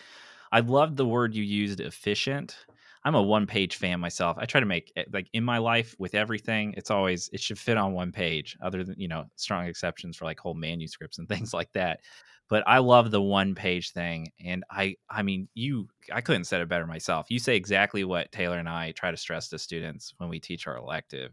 I 0.52 0.60
love 0.60 0.96
the 0.96 1.06
word 1.06 1.34
you 1.34 1.42
used, 1.42 1.80
efficient. 1.80 2.66
I'm 3.04 3.14
a 3.14 3.22
one 3.22 3.46
page 3.46 3.76
fan 3.76 3.98
myself. 4.00 4.36
I 4.38 4.44
try 4.44 4.60
to 4.60 4.66
make 4.66 4.92
it, 4.94 5.12
like 5.12 5.28
in 5.32 5.42
my 5.42 5.58
life 5.58 5.94
with 5.98 6.14
everything, 6.14 6.74
it's 6.76 6.90
always 6.90 7.30
it 7.32 7.40
should 7.40 7.58
fit 7.58 7.78
on 7.78 7.92
one 7.92 8.12
page. 8.12 8.56
Other 8.62 8.84
than 8.84 8.98
you 8.98 9.08
know 9.08 9.24
strong 9.36 9.66
exceptions 9.66 10.16
for 10.16 10.26
like 10.26 10.38
whole 10.38 10.54
manuscripts 10.54 11.18
and 11.18 11.28
things 11.28 11.54
like 11.54 11.72
that. 11.72 12.00
But 12.48 12.64
I 12.66 12.78
love 12.78 13.10
the 13.12 13.22
one 13.22 13.54
page 13.54 13.92
thing, 13.92 14.32
and 14.44 14.64
I 14.70 14.96
I 15.08 15.22
mean 15.22 15.48
you 15.54 15.88
I 16.12 16.20
couldn't 16.20 16.44
said 16.44 16.60
it 16.60 16.68
better 16.68 16.86
myself. 16.86 17.26
You 17.30 17.38
say 17.38 17.56
exactly 17.56 18.04
what 18.04 18.32
Taylor 18.32 18.58
and 18.58 18.68
I 18.68 18.92
try 18.92 19.10
to 19.10 19.16
stress 19.16 19.48
to 19.50 19.58
students 19.58 20.14
when 20.18 20.28
we 20.28 20.40
teach 20.40 20.66
our 20.66 20.76
elective 20.76 21.32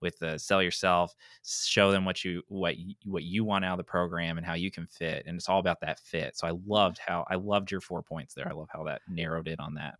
with 0.00 0.18
the 0.18 0.36
sell 0.36 0.60
yourself 0.60 1.14
show 1.44 1.92
them 1.92 2.04
what 2.04 2.24
you 2.24 2.42
what 2.48 2.76
you, 2.76 2.94
what 3.04 3.22
you 3.22 3.44
want 3.44 3.64
out 3.64 3.72
of 3.72 3.78
the 3.78 3.84
program 3.84 4.36
and 4.36 4.44
how 4.44 4.54
you 4.54 4.70
can 4.70 4.86
fit 4.86 5.22
and 5.26 5.36
it's 5.36 5.48
all 5.48 5.60
about 5.60 5.80
that 5.80 6.00
fit 6.00 6.36
so 6.36 6.46
i 6.46 6.52
loved 6.66 6.98
how 6.98 7.24
i 7.30 7.36
loved 7.36 7.70
your 7.70 7.80
four 7.80 8.02
points 8.02 8.34
there 8.34 8.48
i 8.48 8.52
love 8.52 8.68
how 8.70 8.82
that 8.82 9.00
narrowed 9.08 9.46
in 9.46 9.60
on 9.60 9.74
that 9.74 9.94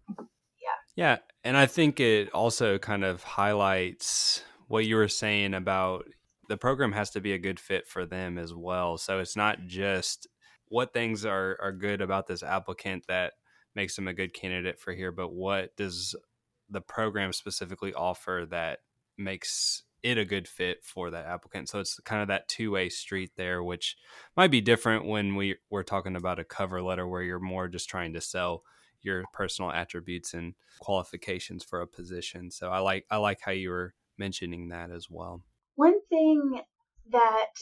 yeah, 0.96 1.18
and 1.44 1.56
I 1.56 1.66
think 1.66 2.00
it 2.00 2.32
also 2.32 2.78
kind 2.78 3.04
of 3.04 3.22
highlights 3.22 4.42
what 4.68 4.86
you 4.86 4.96
were 4.96 5.08
saying 5.08 5.54
about 5.54 6.04
the 6.48 6.56
program 6.56 6.92
has 6.92 7.10
to 7.10 7.20
be 7.20 7.32
a 7.32 7.38
good 7.38 7.60
fit 7.60 7.86
for 7.86 8.04
them 8.04 8.38
as 8.38 8.54
well. 8.54 8.98
So 8.98 9.18
it's 9.20 9.36
not 9.36 9.66
just 9.66 10.26
what 10.68 10.92
things 10.92 11.24
are 11.24 11.56
are 11.60 11.72
good 11.72 12.00
about 12.00 12.26
this 12.26 12.42
applicant 12.42 13.06
that 13.08 13.34
makes 13.74 13.96
them 13.96 14.08
a 14.08 14.14
good 14.14 14.34
candidate 14.34 14.78
for 14.78 14.92
here, 14.92 15.12
but 15.12 15.32
what 15.32 15.76
does 15.76 16.14
the 16.68 16.80
program 16.80 17.32
specifically 17.32 17.94
offer 17.94 18.46
that 18.50 18.80
makes 19.16 19.84
it 20.02 20.18
a 20.18 20.24
good 20.24 20.48
fit 20.48 20.84
for 20.84 21.10
that 21.10 21.26
applicant. 21.26 21.68
So 21.68 21.78
it's 21.78 22.00
kind 22.00 22.22
of 22.22 22.28
that 22.28 22.48
two 22.48 22.72
way 22.72 22.88
street 22.88 23.30
there, 23.36 23.62
which 23.62 23.96
might 24.36 24.50
be 24.50 24.60
different 24.60 25.04
when 25.04 25.36
we 25.36 25.56
we're 25.70 25.84
talking 25.84 26.16
about 26.16 26.40
a 26.40 26.44
cover 26.44 26.82
letter 26.82 27.06
where 27.06 27.22
you're 27.22 27.38
more 27.38 27.68
just 27.68 27.88
trying 27.88 28.12
to 28.14 28.20
sell 28.20 28.62
your 29.02 29.24
personal 29.32 29.70
attributes 29.70 30.34
and 30.34 30.54
qualifications 30.80 31.64
for 31.64 31.80
a 31.80 31.86
position. 31.86 32.50
So 32.50 32.70
I 32.70 32.78
like 32.78 33.06
I 33.10 33.16
like 33.16 33.40
how 33.42 33.52
you 33.52 33.70
were 33.70 33.94
mentioning 34.18 34.68
that 34.68 34.90
as 34.90 35.08
well. 35.10 35.42
One 35.74 36.00
thing 36.08 36.60
that 37.10 37.52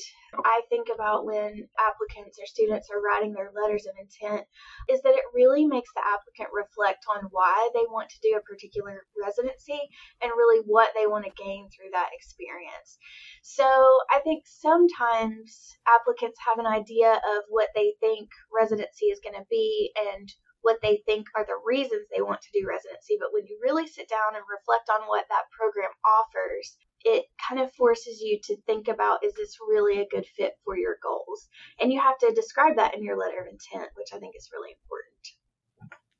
I 0.44 0.62
think 0.68 0.88
about 0.94 1.24
when 1.24 1.66
applicants 1.78 2.38
or 2.38 2.46
students 2.46 2.88
are 2.90 3.00
writing 3.00 3.32
their 3.32 3.50
letters 3.50 3.86
of 3.86 3.94
intent 3.98 4.46
is 4.88 5.02
that 5.02 5.14
it 5.14 5.24
really 5.34 5.66
makes 5.66 5.90
the 5.94 6.02
applicant 6.04 6.50
reflect 6.52 7.04
on 7.08 7.28
why 7.30 7.70
they 7.74 7.84
want 7.88 8.10
to 8.10 8.20
do 8.22 8.36
a 8.36 8.42
particular 8.42 9.02
residency 9.20 9.80
and 10.22 10.30
really 10.36 10.62
what 10.66 10.90
they 10.94 11.06
want 11.06 11.24
to 11.24 11.42
gain 11.42 11.68
through 11.70 11.90
that 11.92 12.10
experience. 12.12 12.98
So 13.42 13.64
I 13.64 14.20
think 14.22 14.44
sometimes 14.46 15.76
applicants 15.88 16.38
have 16.46 16.58
an 16.58 16.70
idea 16.70 17.12
of 17.12 17.42
what 17.48 17.68
they 17.74 17.94
think 18.00 18.28
residency 18.54 19.06
is 19.06 19.20
going 19.24 19.40
to 19.40 19.46
be 19.50 19.90
and 19.96 20.28
what 20.62 20.78
they 20.82 21.02
think 21.06 21.26
are 21.36 21.44
the 21.44 21.60
reasons 21.64 22.06
they 22.08 22.22
want 22.22 22.40
to 22.42 22.52
do 22.52 22.66
residency. 22.66 23.16
But 23.18 23.32
when 23.32 23.46
you 23.46 23.58
really 23.62 23.86
sit 23.86 24.08
down 24.08 24.34
and 24.34 24.44
reflect 24.50 24.90
on 24.90 25.08
what 25.08 25.26
that 25.28 25.50
program 25.56 25.90
offers, 26.04 26.76
it 27.04 27.24
kind 27.48 27.60
of 27.60 27.72
forces 27.72 28.20
you 28.20 28.38
to 28.44 28.56
think 28.66 28.88
about 28.88 29.24
is 29.24 29.34
this 29.34 29.56
really 29.68 30.00
a 30.00 30.08
good 30.08 30.26
fit 30.36 30.54
for 30.64 30.76
your 30.76 30.96
goals? 31.02 31.48
And 31.80 31.92
you 31.92 32.00
have 32.00 32.18
to 32.18 32.32
describe 32.34 32.76
that 32.76 32.94
in 32.94 33.02
your 33.02 33.16
letter 33.16 33.40
of 33.40 33.46
intent, 33.46 33.90
which 33.94 34.12
I 34.12 34.18
think 34.18 34.34
is 34.36 34.50
really 34.52 34.72
important. 34.72 35.10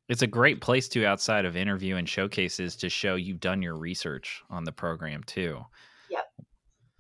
It's 0.09 0.23
a 0.23 0.27
great 0.27 0.61
place 0.61 0.89
to 0.89 1.07
outside 1.07 1.45
of 1.45 1.57
interview 1.57 1.95
and 1.97 2.09
showcases 2.09 2.75
to 2.77 2.89
show 2.89 3.15
you've 3.15 3.39
done 3.39 3.63
your 3.63 3.77
research 3.77 4.43
on 4.51 4.65
the 4.65 4.73
program 4.73 5.23
too. 5.23 5.61
Yep. 6.11 6.25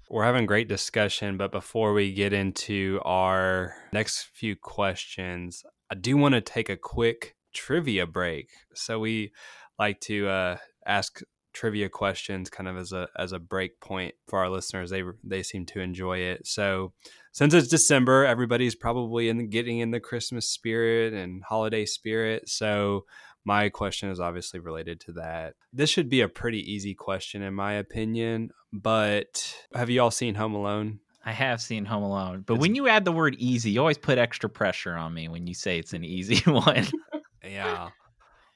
We're 0.08 0.24
having 0.24 0.46
great 0.46 0.68
discussion, 0.68 1.36
but 1.36 1.50
before 1.50 1.92
we 1.92 2.12
get 2.12 2.32
into 2.32 3.00
our 3.04 3.74
next 3.92 4.28
few 4.34 4.54
questions, 4.54 5.64
I 5.90 5.94
do 5.94 6.16
want 6.16 6.34
to 6.34 6.40
take 6.40 6.68
a 6.68 6.76
quick 6.76 7.36
trivia 7.52 8.06
break. 8.06 8.50
So 8.74 8.98
we 8.98 9.32
like 9.78 10.00
to 10.02 10.28
uh, 10.28 10.56
ask 10.86 11.20
trivia 11.52 11.88
questions 11.88 12.48
kind 12.48 12.68
of 12.68 12.76
as 12.76 12.92
a 12.92 13.08
as 13.16 13.32
a 13.32 13.38
break 13.38 13.80
point 13.80 14.14
for 14.28 14.38
our 14.38 14.48
listeners. 14.48 14.90
They 14.90 15.02
they 15.24 15.42
seem 15.42 15.66
to 15.66 15.80
enjoy 15.80 16.18
it. 16.18 16.46
So 16.46 16.92
since 17.32 17.54
it's 17.54 17.68
December, 17.68 18.24
everybody's 18.24 18.74
probably 18.74 19.28
in 19.28 19.38
the, 19.38 19.46
getting 19.46 19.78
in 19.78 19.90
the 19.90 20.00
Christmas 20.00 20.48
spirit 20.48 21.12
and 21.12 21.42
holiday 21.42 21.86
spirit. 21.86 22.48
So 22.48 23.04
my 23.44 23.68
question 23.68 24.10
is 24.10 24.20
obviously 24.20 24.60
related 24.60 25.00
to 25.00 25.12
that. 25.12 25.54
This 25.72 25.90
should 25.90 26.08
be 26.08 26.20
a 26.20 26.28
pretty 26.28 26.60
easy 26.60 26.94
question 26.94 27.42
in 27.42 27.54
my 27.54 27.74
opinion, 27.74 28.50
but 28.72 29.54
have 29.74 29.90
you 29.90 30.02
all 30.02 30.10
seen 30.10 30.34
Home 30.34 30.54
Alone? 30.54 31.00
I 31.24 31.32
have 31.32 31.60
seen 31.60 31.84
Home 31.84 32.02
Alone, 32.02 32.44
but 32.46 32.54
it's, 32.54 32.60
when 32.60 32.74
you 32.74 32.88
add 32.88 33.04
the 33.04 33.12
word 33.12 33.36
easy, 33.38 33.70
you 33.70 33.80
always 33.80 33.98
put 33.98 34.18
extra 34.18 34.48
pressure 34.48 34.94
on 34.94 35.12
me 35.12 35.28
when 35.28 35.46
you 35.46 35.54
say 35.54 35.78
it's 35.78 35.92
an 35.92 36.04
easy 36.04 36.40
one. 36.50 36.86
yeah. 37.44 37.90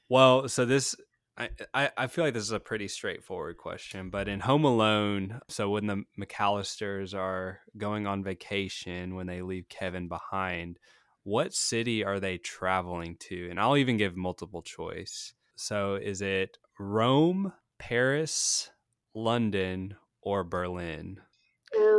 Well, 0.09 0.47
so 0.47 0.65
this 0.65 0.95
I, 1.37 1.49
I, 1.73 1.91
I 1.97 2.07
feel 2.07 2.23
like 2.23 2.33
this 2.33 2.43
is 2.43 2.51
a 2.51 2.59
pretty 2.59 2.87
straightforward 2.87 3.57
question, 3.57 4.09
but 4.09 4.29
in 4.29 4.39
Home 4.39 4.63
Alone, 4.63 5.41
so 5.49 5.69
when 5.69 5.85
the 5.85 6.03
McAllisters 6.17 7.13
are 7.13 7.59
going 7.77 8.07
on 8.07 8.23
vacation 8.23 9.15
when 9.15 9.27
they 9.27 9.41
leave 9.41 9.67
Kevin 9.67 10.07
behind, 10.07 10.79
what 11.23 11.53
city 11.53 12.05
are 12.05 12.19
they 12.21 12.37
traveling 12.37 13.17
to? 13.19 13.49
And 13.49 13.59
I'll 13.59 13.75
even 13.75 13.97
give 13.97 14.15
multiple 14.15 14.61
choice. 14.61 15.33
So 15.57 15.95
is 15.95 16.21
it 16.21 16.57
Rome, 16.79 17.51
Paris, 17.79 18.69
London, 19.13 19.95
or 20.21 20.43
Berlin? 20.45 21.19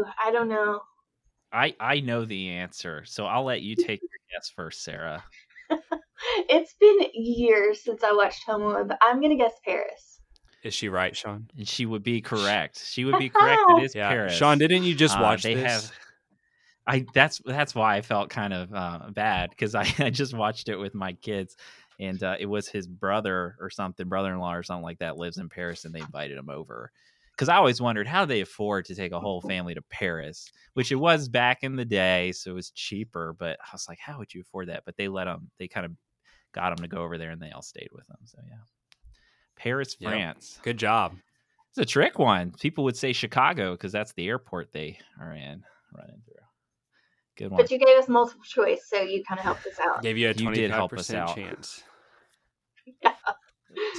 Ooh, 0.06 0.10
I 0.22 0.30
don't 0.30 0.48
know. 0.48 0.80
I 1.52 1.75
I 1.80 2.00
know 2.00 2.25
the 2.25 2.50
answer, 2.50 3.04
so 3.06 3.26
I'll 3.26 3.44
let 3.44 3.62
you 3.62 3.76
take 3.76 4.00
your 4.02 4.10
guess 4.32 4.50
first, 4.54 4.82
Sarah. 4.82 5.25
it's 6.48 6.75
been 6.75 6.98
years 7.14 7.82
since 7.82 8.02
I 8.04 8.12
watched 8.12 8.44
Home 8.46 8.62
Alone, 8.62 8.88
but 8.88 8.98
I'm 9.00 9.20
gonna 9.20 9.36
guess 9.36 9.54
Paris. 9.64 10.20
Is 10.62 10.75
she 10.75 10.88
right, 10.88 11.16
Sean? 11.16 11.48
And 11.56 11.68
she 11.68 11.86
would 11.86 12.02
be 12.02 12.20
correct. 12.20 12.84
She 12.84 13.04
would 13.04 13.18
be 13.18 13.28
correct. 13.30 13.62
It 13.68 13.84
is 13.84 13.94
yeah. 13.94 14.08
Paris. 14.08 14.34
Sean, 14.34 14.58
didn't 14.58 14.82
you 14.82 14.94
just 14.94 15.16
uh, 15.16 15.22
watch 15.22 15.44
uh, 15.44 15.48
they 15.48 15.54
this? 15.54 15.72
Have, 15.72 15.92
I 16.86 17.06
that's 17.14 17.40
that's 17.44 17.75
why 17.75 17.96
I 17.96 18.00
felt 18.00 18.30
kind 18.30 18.52
of 18.52 18.75
uh, 18.75 19.10
bad 19.10 19.50
because 19.50 19.75
I, 19.75 19.92
I 19.98 20.10
just 20.10 20.34
watched 20.34 20.68
it 20.68 20.76
with 20.76 20.94
my 20.94 21.12
kids, 21.14 21.56
and 22.00 22.22
uh, 22.22 22.36
it 22.38 22.46
was 22.46 22.68
his 22.68 22.86
brother 22.86 23.56
or 23.60 23.70
something, 23.70 24.08
brother-in-law 24.08 24.54
or 24.54 24.62
something 24.62 24.84
like 24.84 24.98
that, 24.98 25.16
lives 25.16 25.38
in 25.38 25.48
Paris, 25.48 25.84
and 25.84 25.94
they 25.94 26.00
invited 26.00 26.36
him 26.36 26.50
over 26.50 26.90
because 27.37 27.49
I 27.50 27.57
always 27.57 27.83
wondered 27.83 28.07
how 28.07 28.25
they 28.25 28.40
afford 28.40 28.87
to 28.87 28.95
take 28.95 29.12
a 29.12 29.21
whole 29.21 29.40
family 29.49 29.75
to 29.75 29.83
Paris, 29.90 30.50
which 30.75 30.90
it 30.90 30.97
was 30.97 31.28
back 31.28 31.59
in 31.62 31.76
the 31.76 31.85
day, 31.85 32.33
so 32.33 32.52
it 32.52 32.55
was 32.55 32.71
cheaper. 32.71 33.35
But 33.38 33.59
I 33.61 33.69
was 33.73 33.87
like, 33.88 33.99
how 33.99 34.19
would 34.19 34.33
you 34.33 34.40
afford 34.40 34.69
that? 34.69 34.85
But 34.87 34.97
they 34.97 35.09
let 35.09 35.25
them. 35.25 35.50
They 35.59 35.69
kind 35.69 35.87
of 35.87 35.93
got 36.52 36.71
them 36.71 36.83
to 36.83 36.88
go 36.88 37.02
over 37.02 37.19
there, 37.19 37.31
and 37.31 37.40
they 37.40 37.50
all 37.50 37.62
stayed 37.62 37.90
with 37.93 38.07
them. 38.07 38.19
So 38.25 38.38
yeah, 38.49 38.57
Paris, 39.57 39.95
France. 40.00 40.55
Yep. 40.57 40.64
Good 40.64 40.78
job. 40.78 41.16
It's 41.71 41.78
a 41.78 41.85
trick 41.85 42.19
one. 42.19 42.52
People 42.59 42.85
would 42.85 42.97
say 42.97 43.12
Chicago 43.12 43.73
because 43.73 43.93
that's 43.93 44.12
the 44.14 44.28
airport 44.28 44.73
they 44.73 44.99
are 45.21 45.33
in, 45.33 45.62
running 45.95 46.23
through. 46.25 46.35
Good 47.37 47.50
one. 47.50 47.61
But 47.61 47.71
you 47.71 47.78
gave 47.78 47.99
us 47.99 48.09
multiple 48.09 48.45
choice, 48.45 48.81
so 48.88 49.02
you 49.02 49.23
kind 49.28 49.38
of 49.38 49.45
helped 49.45 49.66
us 49.66 49.78
out. 49.78 50.02
Gave 50.02 50.16
you 50.16 50.31
a 50.31 50.35
twenty 50.35 50.66
five 50.69 50.88
percent 50.88 51.28
chance. 51.35 51.83
Yeah 53.02 53.11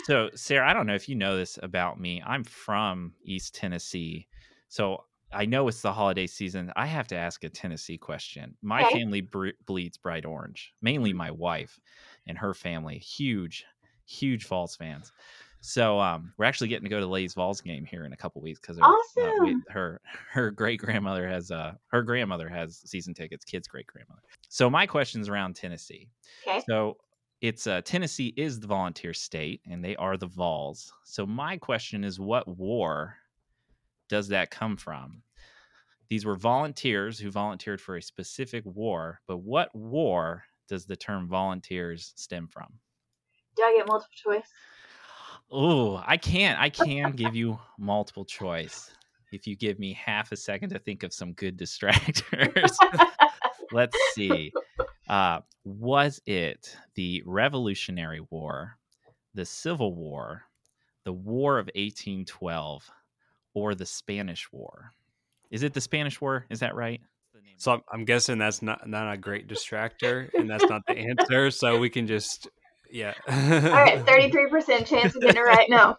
so 0.06 0.30
Sarah, 0.36 0.70
I 0.70 0.74
don't 0.74 0.88
know 0.88 0.96
if 0.96 1.10
you 1.10 1.16
know 1.16 1.38
this 1.38 1.60
about 1.62 2.00
me. 2.00 2.22
I'm 2.26 2.44
from 2.44 3.14
East 3.24 3.56
Tennessee. 3.56 4.28
So 4.68 5.04
I 5.32 5.46
know 5.46 5.68
it's 5.68 5.82
the 5.82 5.92
holiday 5.92 6.28
season. 6.28 6.72
I 6.76 6.86
have 6.86 7.08
to 7.10 7.16
ask 7.16 7.44
a 7.44 7.50
Tennessee 7.50 7.98
question. 7.98 8.56
My 8.62 8.86
okay. 8.86 9.00
family 9.00 9.22
bre- 9.22 9.50
bleeds 9.66 9.98
bright 9.98 10.26
orange, 10.26 10.74
mainly 10.82 11.14
my 11.14 11.32
wife 11.32 11.80
and 12.28 12.38
her 12.38 12.54
family. 12.54 12.98
Huge, 12.98 13.66
huge 14.06 14.46
Vols 14.46 14.76
fans. 14.76 15.12
So 15.60 16.00
um, 16.00 16.34
we're 16.38 16.46
actually 16.46 16.70
getting 16.70 16.86
to 16.86 16.90
go 16.90 17.00
to 17.00 17.08
Lays 17.08 17.34
Vols 17.34 17.62
game 17.62 17.84
here 17.84 18.06
in 18.06 18.14
a 18.14 18.18
couple 18.18 18.42
weeks 18.42 18.60
because 18.60 18.80
awesome. 18.80 19.64
uh, 19.68 19.72
her 19.72 20.02
her 20.32 20.52
great 20.52 20.80
grandmother 20.80 21.28
has 21.28 21.52
uh 21.52 21.74
her 21.88 22.04
grandmother 22.04 22.48
has 22.48 22.82
season 22.86 23.14
tickets, 23.14 23.44
kids' 23.44 23.68
great 23.68 23.88
grandmother. 23.88 24.22
So 24.50 24.70
my 24.70 24.86
question's 24.86 25.28
around 25.28 25.56
Tennessee. 25.56 26.10
Okay. 26.48 26.62
So 26.70 26.98
it's 27.42 27.68
uh, 27.68 27.82
Tennessee 27.84 28.34
is 28.36 28.60
the 28.60 28.68
volunteer 28.68 29.14
state, 29.14 29.62
and 29.70 29.84
they 29.84 29.96
are 29.96 30.18
the 30.18 30.28
Vols. 30.28 30.92
So 31.04 31.26
my 31.26 31.58
question 31.58 32.04
is, 32.04 32.20
what 32.20 32.48
war 32.48 33.18
does 34.10 34.30
that 34.30 34.52
come 34.52 34.78
from? 34.78 35.22
These 36.10 36.26
were 36.26 36.36
volunteers 36.36 37.20
who 37.20 37.30
volunteered 37.30 37.82
for 37.82 37.98
a 37.98 38.02
specific 38.02 38.64
war, 38.66 39.22
but 39.28 39.38
what 39.38 39.76
war 39.76 40.46
does 40.68 40.86
the 40.86 40.96
term 40.96 41.28
volunteers 41.28 42.14
stem 42.16 42.48
from? 42.48 42.80
Do 43.56 43.64
I 43.64 43.76
get 43.78 43.88
multiple 43.88 44.16
choice? 44.16 44.50
Oh, 45.52 46.02
I 46.06 46.18
can't. 46.18 46.60
I 46.60 46.70
can 46.70 47.12
give 47.12 47.36
you 47.36 47.60
multiple 47.78 48.26
choice 48.26 48.92
if 49.32 49.48
you 49.48 49.56
give 49.56 49.80
me 49.80 49.94
half 49.94 50.32
a 50.32 50.38
second 50.38 50.70
to 50.70 50.80
think 50.80 51.04
of 51.04 51.14
some 51.14 51.34
good 51.34 51.58
distractors. 51.60 52.76
Let's 53.72 53.98
see. 54.14 54.52
Uh, 55.08 55.40
was 55.64 56.22
it 56.26 56.76
the 56.96 57.24
Revolutionary 57.26 58.22
War, 58.30 58.78
the 59.34 59.46
Civil 59.46 59.94
War, 59.96 60.44
the 61.04 61.14
War 61.14 61.60
of 61.60 61.68
1812, 61.68 62.90
or 63.54 63.76
the 63.76 63.86
Spanish 63.86 64.52
War? 64.52 64.92
Is 65.50 65.64
it 65.64 65.74
the 65.74 65.82
Spanish 65.82 66.20
War? 66.20 66.46
Is 66.50 66.60
that 66.60 66.76
right? 66.76 67.02
So 67.58 67.72
I'm, 67.72 67.82
I'm 67.92 68.06
guessing 68.06 68.38
that's 68.38 68.62
not 68.62 68.88
not 68.88 69.12
a 69.12 69.18
great 69.18 69.48
distractor, 69.48 70.30
and 70.36 70.50
that's 70.50 70.66
not 70.66 70.84
the 70.88 70.96
answer. 70.96 71.50
So 71.52 71.80
we 71.80 71.90
can 71.90 72.06
just 72.06 72.48
yeah. 72.92 73.14
All 73.28 73.36
right, 73.36 74.06
thirty 74.08 74.30
three 74.30 74.50
percent 74.50 74.88
chance 74.88 75.16
of 75.16 75.22
getting 75.22 75.38
it 75.38 75.46
right. 75.46 75.68
No, 75.70 75.96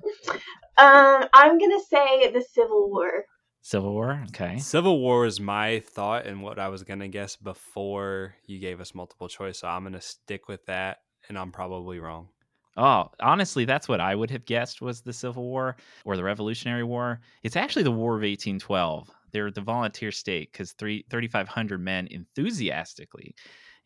um, 0.78 1.28
I'm 1.34 1.58
gonna 1.58 1.82
say 1.90 2.30
the 2.30 2.44
Civil 2.52 2.90
War. 2.90 3.24
Civil 3.60 3.92
War. 3.92 4.24
Okay. 4.28 4.58
Civil 4.58 5.00
War 5.00 5.26
is 5.26 5.40
my 5.40 5.80
thought 5.80 6.26
and 6.26 6.42
what 6.42 6.58
I 6.58 6.68
was 6.68 6.84
gonna 6.84 7.08
guess 7.08 7.36
before 7.36 8.34
you 8.46 8.58
gave 8.58 8.80
us 8.80 8.94
multiple 8.94 9.28
choice. 9.28 9.60
So 9.60 9.68
I'm 9.68 9.84
gonna 9.84 10.00
stick 10.00 10.48
with 10.48 10.64
that, 10.66 10.98
and 11.28 11.38
I'm 11.38 11.52
probably 11.52 11.98
wrong. 11.98 12.28
Oh, 12.76 13.10
honestly, 13.20 13.64
that's 13.64 13.88
what 13.88 14.00
I 14.00 14.14
would 14.14 14.30
have 14.30 14.44
guessed 14.44 14.80
was 14.80 15.02
the 15.02 15.12
Civil 15.12 15.42
War 15.42 15.76
or 16.04 16.16
the 16.16 16.22
Revolutionary 16.22 16.84
War. 16.84 17.20
It's 17.42 17.56
actually 17.56 17.82
the 17.82 17.90
War 17.90 18.16
of 18.16 18.22
1812. 18.22 19.10
They're 19.32 19.50
the 19.50 19.60
volunteer 19.60 20.12
state 20.12 20.52
because 20.52 20.72
3,500 20.72 21.80
men 21.80 22.06
enthusiastically 22.06 23.34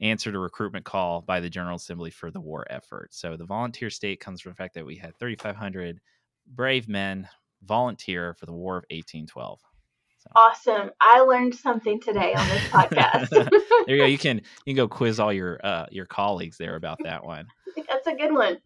answered 0.01 0.35
a 0.35 0.39
recruitment 0.39 0.85
call 0.85 1.23
by 1.23 1.41
the 1.41 1.51
General 1.51 1.77
Assembly 1.77 2.11
for 2.11 2.31
the 2.31 2.41
war 2.41 2.67
effort. 2.71 3.15
So 3.15 3.37
the 3.37 3.47
volunteer 3.47 3.89
state 3.89 4.21
comes 4.21 4.41
from 4.41 4.53
the 4.53 4.57
fact 4.57 4.75
that 4.75 4.87
we 4.87 4.97
had 4.97 5.19
3,500 5.19 6.01
brave 6.47 6.89
men 6.89 7.29
volunteer 7.65 8.35
for 8.35 8.47
the 8.47 8.53
War 8.53 8.77
of 8.79 8.85
1812. 8.91 9.61
So. 10.19 10.31
Awesome! 10.37 10.91
I 11.01 11.21
learned 11.21 11.55
something 11.55 12.01
today 12.01 12.33
on 12.35 12.49
this 12.49 12.63
podcast. 12.69 13.29
there 13.87 13.97
you 13.97 14.03
go. 14.03 14.05
You 14.13 14.19
can 14.19 14.37
you 14.65 14.75
can 14.75 14.77
go 14.77 14.87
quiz 14.87 15.19
all 15.19 15.33
your 15.33 15.59
uh, 15.65 15.87
your 15.91 16.07
colleagues 16.07 16.59
there 16.59 16.77
about 16.77 16.99
that 17.03 17.25
one. 17.25 17.47
That's 17.89 18.07
a 18.07 18.15
good 18.15 18.33
one. 18.33 18.59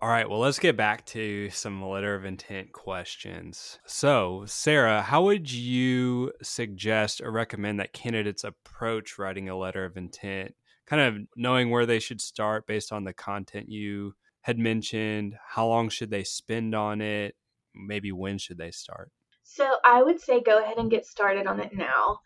All 0.00 0.08
right, 0.08 0.28
well, 0.28 0.38
let's 0.38 0.60
get 0.60 0.76
back 0.76 1.04
to 1.06 1.50
some 1.50 1.84
letter 1.84 2.14
of 2.14 2.24
intent 2.24 2.72
questions. 2.72 3.80
So, 3.84 4.44
Sarah, 4.46 5.02
how 5.02 5.24
would 5.24 5.50
you 5.50 6.32
suggest 6.40 7.20
or 7.20 7.32
recommend 7.32 7.80
that 7.80 7.92
candidates 7.92 8.44
approach 8.44 9.18
writing 9.18 9.48
a 9.48 9.58
letter 9.58 9.84
of 9.84 9.96
intent? 9.96 10.54
Kind 10.86 11.02
of 11.02 11.26
knowing 11.36 11.70
where 11.70 11.84
they 11.84 11.98
should 11.98 12.20
start 12.20 12.66
based 12.66 12.92
on 12.92 13.02
the 13.02 13.12
content 13.12 13.68
you 13.68 14.14
had 14.42 14.56
mentioned. 14.56 15.34
How 15.48 15.66
long 15.66 15.88
should 15.88 16.10
they 16.10 16.22
spend 16.24 16.76
on 16.76 17.00
it? 17.00 17.34
Maybe 17.78 18.12
when 18.12 18.38
should 18.38 18.58
they 18.58 18.70
start? 18.70 19.10
So, 19.44 19.76
I 19.84 20.02
would 20.02 20.20
say 20.20 20.42
go 20.42 20.62
ahead 20.62 20.78
and 20.78 20.90
get 20.90 21.06
started 21.06 21.46
on 21.46 21.60
it 21.60 21.72
now 21.72 22.18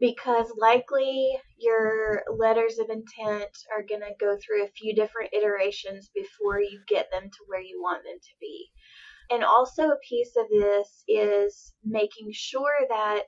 because 0.00 0.52
likely 0.56 1.38
your 1.58 2.24
letters 2.36 2.78
of 2.78 2.88
intent 2.90 3.50
are 3.72 3.84
going 3.88 4.00
to 4.00 4.14
go 4.18 4.36
through 4.36 4.64
a 4.64 4.72
few 4.76 4.94
different 4.94 5.32
iterations 5.32 6.10
before 6.14 6.60
you 6.60 6.80
get 6.88 7.10
them 7.10 7.24
to 7.24 7.44
where 7.46 7.60
you 7.60 7.80
want 7.80 8.02
them 8.04 8.18
to 8.20 8.34
be. 8.40 8.68
And 9.30 9.44
also, 9.44 9.90
a 9.90 9.98
piece 10.08 10.34
of 10.36 10.46
this 10.50 11.04
is 11.06 11.72
making 11.84 12.30
sure 12.32 12.86
that 12.88 13.26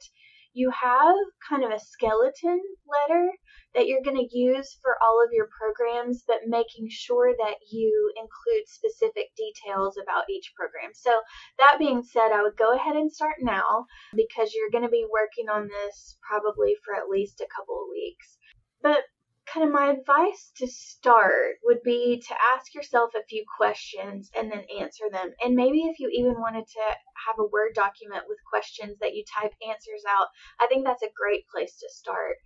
you 0.54 0.70
have 0.70 1.16
kind 1.49 1.64
of 1.64 1.70
a 1.70 1.78
skeleton 1.78 2.61
letter 2.87 3.28
that 3.75 3.87
you're 3.87 4.04
going 4.04 4.16
to 4.16 4.38
use 4.38 4.78
for 4.80 4.96
all 5.02 5.20
of 5.23 5.32
your 5.32 5.49
programs, 5.50 6.23
but 6.26 6.46
making 6.46 6.87
sure 6.88 7.34
that 7.37 7.56
you 7.70 8.12
include 8.16 8.66
specific 8.66 9.34
details 9.37 9.99
about 10.00 10.30
each 10.30 10.52
program. 10.56 10.94
So, 10.94 11.20
that 11.58 11.78
being 11.78 12.02
said, 12.02 12.30
I 12.32 12.42
would 12.42 12.56
go 12.56 12.73
ahead 12.73 12.94
and 12.94 13.11
start 13.11 13.37
now 13.42 13.87
because 14.14 14.54
you're 14.54 14.70
going 14.70 14.84
to 14.84 14.90
be 14.90 15.06
working 15.11 15.49
on 15.50 15.66
this 15.66 16.16
probably 16.23 16.76
for 16.84 16.94
at 16.94 17.11
least 17.11 17.40
a 17.40 17.50
couple 17.54 17.75
of 17.82 17.90
weeks. 17.90 18.38
But 18.80 19.02
kind 19.46 19.66
of 19.66 19.72
my 19.72 19.90
advice 19.90 20.52
to 20.57 20.66
start 20.66 21.57
would 21.64 21.83
be 21.83 22.22
to 22.28 22.35
ask 22.54 22.74
yourself 22.74 23.11
a 23.14 23.26
few 23.28 23.44
questions 23.59 24.30
and 24.37 24.50
then 24.50 24.64
answer 24.80 25.04
them. 25.12 25.33
And 25.42 25.54
maybe 25.54 25.83
if 25.83 25.98
you 25.98 26.09
even 26.12 26.40
wanted 26.40 26.66
to 26.66 26.80
have 27.26 27.37
a 27.38 27.46
Word 27.46 27.74
document 27.74 28.24
with 28.28 28.38
questions 28.48 28.98
that 29.00 29.14
you 29.14 29.24
type 29.40 29.52
answers 29.66 30.02
out, 30.09 30.28
I 30.61 30.66
think 30.66 30.85
that's 30.85 31.02
a 31.02 31.12
great 31.14 31.44
place 31.48 31.76
to 31.78 31.88
start. 31.90 32.37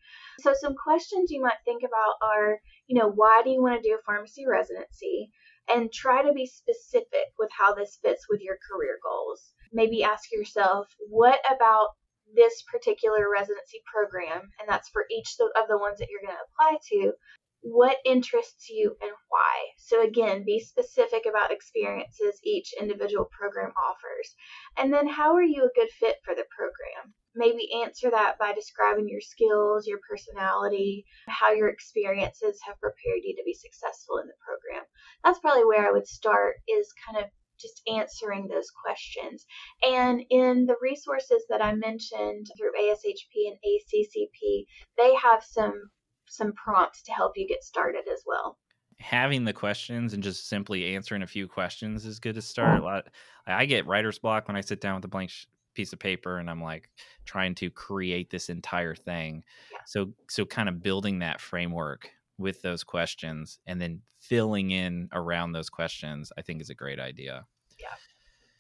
So, 0.40 0.54
some 0.54 0.74
questions 0.74 1.30
you 1.30 1.40
might 1.40 1.62
think 1.64 1.82
about 1.82 2.16
are, 2.22 2.60
you 2.86 2.98
know, 2.98 3.08
why 3.08 3.42
do 3.44 3.50
you 3.50 3.62
want 3.62 3.80
to 3.82 3.88
do 3.88 3.94
a 3.94 4.02
pharmacy 4.04 4.44
residency? 4.46 5.30
And 5.70 5.92
try 5.92 6.22
to 6.22 6.32
be 6.32 6.46
specific 6.46 7.28
with 7.38 7.50
how 7.56 7.74
this 7.74 7.98
fits 8.02 8.26
with 8.30 8.40
your 8.40 8.56
career 8.70 8.98
goals. 9.02 9.52
Maybe 9.72 10.02
ask 10.02 10.32
yourself, 10.32 10.88
what 11.10 11.40
about 11.54 11.90
this 12.34 12.62
particular 12.62 13.30
residency 13.30 13.80
program, 13.92 14.50
and 14.58 14.68
that's 14.68 14.88
for 14.88 15.04
each 15.10 15.36
of 15.40 15.68
the 15.68 15.78
ones 15.78 15.98
that 15.98 16.08
you're 16.10 16.24
going 16.24 16.36
to 16.36 16.46
apply 16.48 16.78
to, 16.90 17.12
what 17.60 17.96
interests 18.04 18.68
you 18.70 18.96
and 19.02 19.10
why. 19.28 19.54
So, 19.78 20.02
again, 20.02 20.44
be 20.44 20.60
specific 20.60 21.26
about 21.28 21.50
experiences 21.50 22.40
each 22.44 22.72
individual 22.80 23.28
program 23.36 23.72
offers. 23.76 24.34
And 24.76 24.92
then, 24.92 25.08
how 25.08 25.34
are 25.34 25.42
you 25.42 25.64
a 25.64 25.78
good 25.78 25.90
fit 25.90 26.16
for 26.24 26.34
the 26.34 26.46
program? 26.56 27.14
Maybe 27.34 27.82
answer 27.82 28.10
that 28.10 28.38
by 28.38 28.52
describing 28.52 29.08
your 29.08 29.20
skills, 29.20 29.86
your 29.86 29.98
personality, 30.08 31.04
how 31.28 31.52
your 31.52 31.68
experiences 31.68 32.58
have 32.66 32.80
prepared 32.80 33.22
you 33.22 33.34
to 33.36 33.44
be 33.44 33.54
successful 33.54 34.18
in 34.18 34.26
the 34.26 34.34
program. 34.44 34.84
That's 35.24 35.38
probably 35.40 35.64
where 35.64 35.86
I 35.86 35.92
would 35.92 36.06
start, 36.06 36.56
is 36.68 36.92
kind 37.06 37.24
of 37.24 37.30
just 37.60 37.82
answering 37.92 38.48
those 38.48 38.70
questions. 38.70 39.46
And 39.86 40.22
in 40.30 40.66
the 40.66 40.76
resources 40.80 41.44
that 41.48 41.62
I 41.62 41.74
mentioned 41.74 42.46
through 42.56 42.72
ASHP 42.80 43.48
and 43.48 43.56
ACCP, 43.66 44.64
they 44.96 45.14
have 45.14 45.42
some 45.44 45.90
some 46.30 46.52
prompts 46.52 47.02
to 47.02 47.12
help 47.12 47.32
you 47.36 47.48
get 47.48 47.64
started 47.64 48.04
as 48.12 48.22
well. 48.26 48.58
Having 48.98 49.44
the 49.44 49.52
questions 49.52 50.12
and 50.12 50.22
just 50.22 50.48
simply 50.48 50.94
answering 50.94 51.22
a 51.22 51.26
few 51.26 51.48
questions 51.48 52.04
is 52.04 52.18
good 52.18 52.34
to 52.34 52.42
start. 52.42 52.80
A 52.80 52.84
lot 52.84 53.06
I 53.46 53.64
get 53.64 53.86
writer's 53.86 54.18
block 54.18 54.48
when 54.48 54.56
I 54.56 54.60
sit 54.60 54.80
down 54.80 54.96
with 54.96 55.04
a 55.04 55.08
blank 55.08 55.30
piece 55.74 55.92
of 55.92 55.98
paper 55.98 56.38
and 56.38 56.50
I'm 56.50 56.62
like 56.62 56.90
trying 57.24 57.54
to 57.56 57.70
create 57.70 58.30
this 58.30 58.48
entire 58.48 58.94
thing. 58.94 59.44
Yeah. 59.72 59.78
So 59.86 60.12
so 60.28 60.44
kind 60.44 60.68
of 60.68 60.82
building 60.82 61.20
that 61.20 61.40
framework 61.40 62.10
with 62.38 62.62
those 62.62 62.84
questions 62.84 63.58
and 63.66 63.80
then 63.80 64.02
filling 64.20 64.70
in 64.70 65.08
around 65.12 65.52
those 65.52 65.68
questions, 65.68 66.32
I 66.38 66.42
think 66.42 66.60
is 66.60 66.70
a 66.70 66.74
great 66.74 67.00
idea. 67.00 67.46
Yeah. 67.78 67.94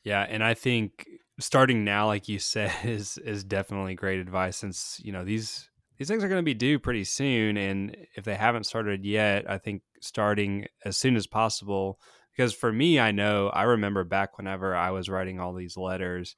Yeah, 0.04 0.26
and 0.28 0.42
I 0.42 0.54
think 0.54 1.06
starting 1.40 1.84
now, 1.84 2.06
like 2.06 2.28
you 2.28 2.38
said, 2.38 2.72
is 2.84 3.18
is 3.18 3.44
definitely 3.44 3.94
great 3.94 4.20
advice 4.20 4.56
since 4.56 5.00
you 5.04 5.12
know 5.12 5.24
these 5.24 5.68
these 5.98 6.08
things 6.08 6.22
are 6.22 6.28
going 6.28 6.38
to 6.38 6.44
be 6.44 6.54
due 6.54 6.78
pretty 6.78 7.04
soon, 7.04 7.56
and 7.56 7.96
if 8.14 8.24
they 8.24 8.36
haven't 8.36 8.64
started 8.64 9.04
yet, 9.04 9.50
I 9.50 9.58
think 9.58 9.82
starting 10.00 10.66
as 10.84 10.96
soon 10.96 11.16
as 11.16 11.26
possible. 11.26 11.98
Because 12.36 12.54
for 12.54 12.72
me, 12.72 13.00
I 13.00 13.10
know 13.10 13.48
I 13.48 13.64
remember 13.64 14.04
back 14.04 14.38
whenever 14.38 14.74
I 14.74 14.92
was 14.92 15.08
writing 15.08 15.40
all 15.40 15.52
these 15.54 15.76
letters, 15.76 16.36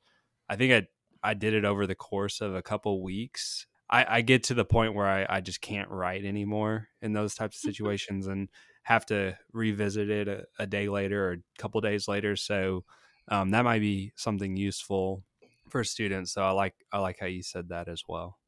I 0.48 0.56
think 0.56 0.72
I 0.72 1.28
I 1.30 1.34
did 1.34 1.52
it 1.52 1.66
over 1.66 1.86
the 1.86 1.94
course 1.94 2.40
of 2.40 2.54
a 2.54 2.62
couple 2.62 3.02
weeks, 3.02 3.66
I, 3.90 4.18
I 4.18 4.20
get 4.20 4.44
to 4.44 4.54
the 4.54 4.64
point 4.64 4.94
where 4.94 5.08
I, 5.08 5.26
I 5.28 5.40
just 5.40 5.60
can't 5.60 5.90
write 5.90 6.24
anymore 6.24 6.88
in 7.02 7.12
those 7.12 7.34
types 7.34 7.56
of 7.56 7.68
situations 7.68 8.28
and 8.28 8.48
have 8.84 9.04
to 9.06 9.36
revisit 9.52 10.08
it 10.08 10.28
a, 10.28 10.44
a 10.58 10.66
day 10.66 10.88
later 10.88 11.28
or 11.28 11.32
a 11.32 11.60
couple 11.60 11.80
days 11.80 12.06
later. 12.06 12.36
So 12.36 12.84
um, 13.28 13.50
that 13.50 13.64
might 13.64 13.80
be 13.80 14.12
something 14.16 14.56
useful 14.56 15.24
for 15.68 15.84
students. 15.84 16.32
So 16.32 16.42
I 16.42 16.50
like 16.52 16.74
I 16.92 16.98
like 16.98 17.18
how 17.18 17.26
you 17.26 17.42
said 17.42 17.68
that 17.68 17.88
as 17.88 18.04
well. 18.08 18.38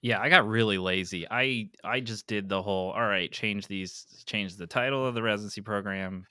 Yeah, 0.00 0.20
I 0.20 0.28
got 0.28 0.46
really 0.46 0.78
lazy. 0.78 1.26
I 1.30 1.70
I 1.82 2.00
just 2.00 2.26
did 2.26 2.48
the 2.48 2.62
whole 2.62 2.92
all 2.92 3.06
right, 3.06 3.30
change 3.32 3.66
these 3.66 4.22
change 4.26 4.56
the 4.56 4.66
title 4.66 5.06
of 5.06 5.14
the 5.14 5.22
residency 5.22 5.60
program, 5.60 6.24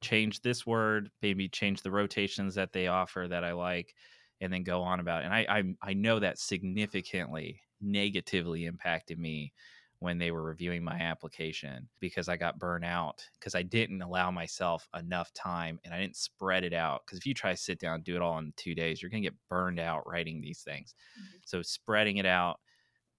change 0.00 0.40
this 0.40 0.66
word, 0.66 1.10
maybe 1.22 1.48
change 1.48 1.82
the 1.82 1.90
rotations 1.90 2.54
that 2.56 2.72
they 2.72 2.88
offer 2.88 3.26
that 3.28 3.44
I 3.44 3.52
like, 3.52 3.94
and 4.40 4.52
then 4.52 4.62
go 4.62 4.82
on 4.82 5.00
about 5.00 5.22
it. 5.22 5.26
And 5.26 5.34
I 5.34 5.46
I, 5.48 5.90
I 5.90 5.94
know 5.94 6.18
that 6.18 6.38
significantly 6.38 7.60
negatively 7.80 8.66
impacted 8.66 9.18
me 9.18 9.52
when 10.00 10.16
they 10.16 10.30
were 10.30 10.42
reviewing 10.42 10.82
my 10.82 10.98
application 10.98 11.86
because 12.00 12.28
I 12.28 12.36
got 12.36 12.58
burnt 12.58 12.84
out 12.86 13.22
because 13.38 13.54
I 13.54 13.62
didn't 13.62 14.00
allow 14.00 14.30
myself 14.30 14.88
enough 14.98 15.32
time 15.34 15.78
and 15.84 15.92
I 15.92 16.00
didn't 16.00 16.16
spread 16.16 16.64
it 16.64 16.72
out. 16.72 17.02
Because 17.04 17.18
if 17.18 17.26
you 17.26 17.34
try 17.34 17.50
to 17.50 17.56
sit 17.56 17.78
down 17.78 17.96
and 17.96 18.04
do 18.04 18.16
it 18.16 18.22
all 18.22 18.38
in 18.38 18.52
two 18.56 18.74
days, 18.74 19.00
you're 19.00 19.10
going 19.10 19.22
to 19.22 19.28
get 19.28 19.38
burned 19.50 19.78
out 19.78 20.08
writing 20.08 20.40
these 20.40 20.62
things. 20.62 20.94
Mm-hmm. 21.18 21.38
So, 21.44 21.62
spreading 21.62 22.16
it 22.16 22.26
out 22.26 22.60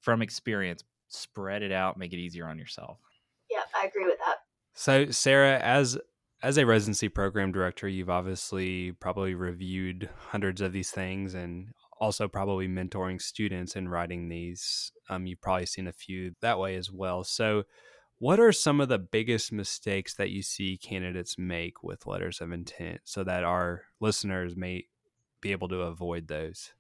from 0.01 0.23
experience, 0.23 0.83
spread 1.07 1.61
it 1.61 1.71
out, 1.71 1.97
make 1.97 2.13
it 2.13 2.19
easier 2.19 2.47
on 2.47 2.57
yourself. 2.57 2.97
Yeah, 3.49 3.61
I 3.79 3.85
agree 3.85 4.05
with 4.05 4.17
that. 4.17 4.37
So, 4.73 5.11
Sarah, 5.11 5.59
as 5.59 5.99
as 6.41 6.57
a 6.57 6.65
residency 6.65 7.09
program 7.09 7.51
director, 7.51 7.87
you've 7.87 8.09
obviously 8.09 8.93
probably 8.93 9.35
reviewed 9.35 10.09
hundreds 10.29 10.61
of 10.61 10.73
these 10.73 10.89
things 10.89 11.35
and 11.35 11.67
also 12.01 12.27
probably 12.27 12.67
mentoring 12.67 13.21
students 13.21 13.77
and 13.77 13.89
writing 13.89 14.27
these. 14.27 14.91
Um, 15.09 15.25
you've 15.27 15.39
probably 15.39 15.67
seen 15.67 15.87
a 15.87 15.93
few 15.93 16.35
that 16.41 16.59
way 16.59 16.75
as 16.75 16.91
well. 16.91 17.23
So, 17.23 17.63
What 18.17 18.39
are 18.39 18.51
some 18.51 18.79
of 18.81 18.87
the 18.89 18.99
biggest 18.99 19.51
mistakes 19.51 20.13
that 20.15 20.29
you 20.29 20.43
see 20.43 20.77
candidates 20.77 21.37
make 21.39 21.81
with 21.81 22.05
letters 22.05 22.39
of 22.39 22.51
intent 22.51 23.01
so 23.03 23.23
that 23.23 23.43
our 23.43 23.83
listeners 23.99 24.55
may 24.55 24.85
be 25.41 25.51
able 25.53 25.67
to 25.69 25.81
avoid 25.81 26.27
those? 26.27 26.73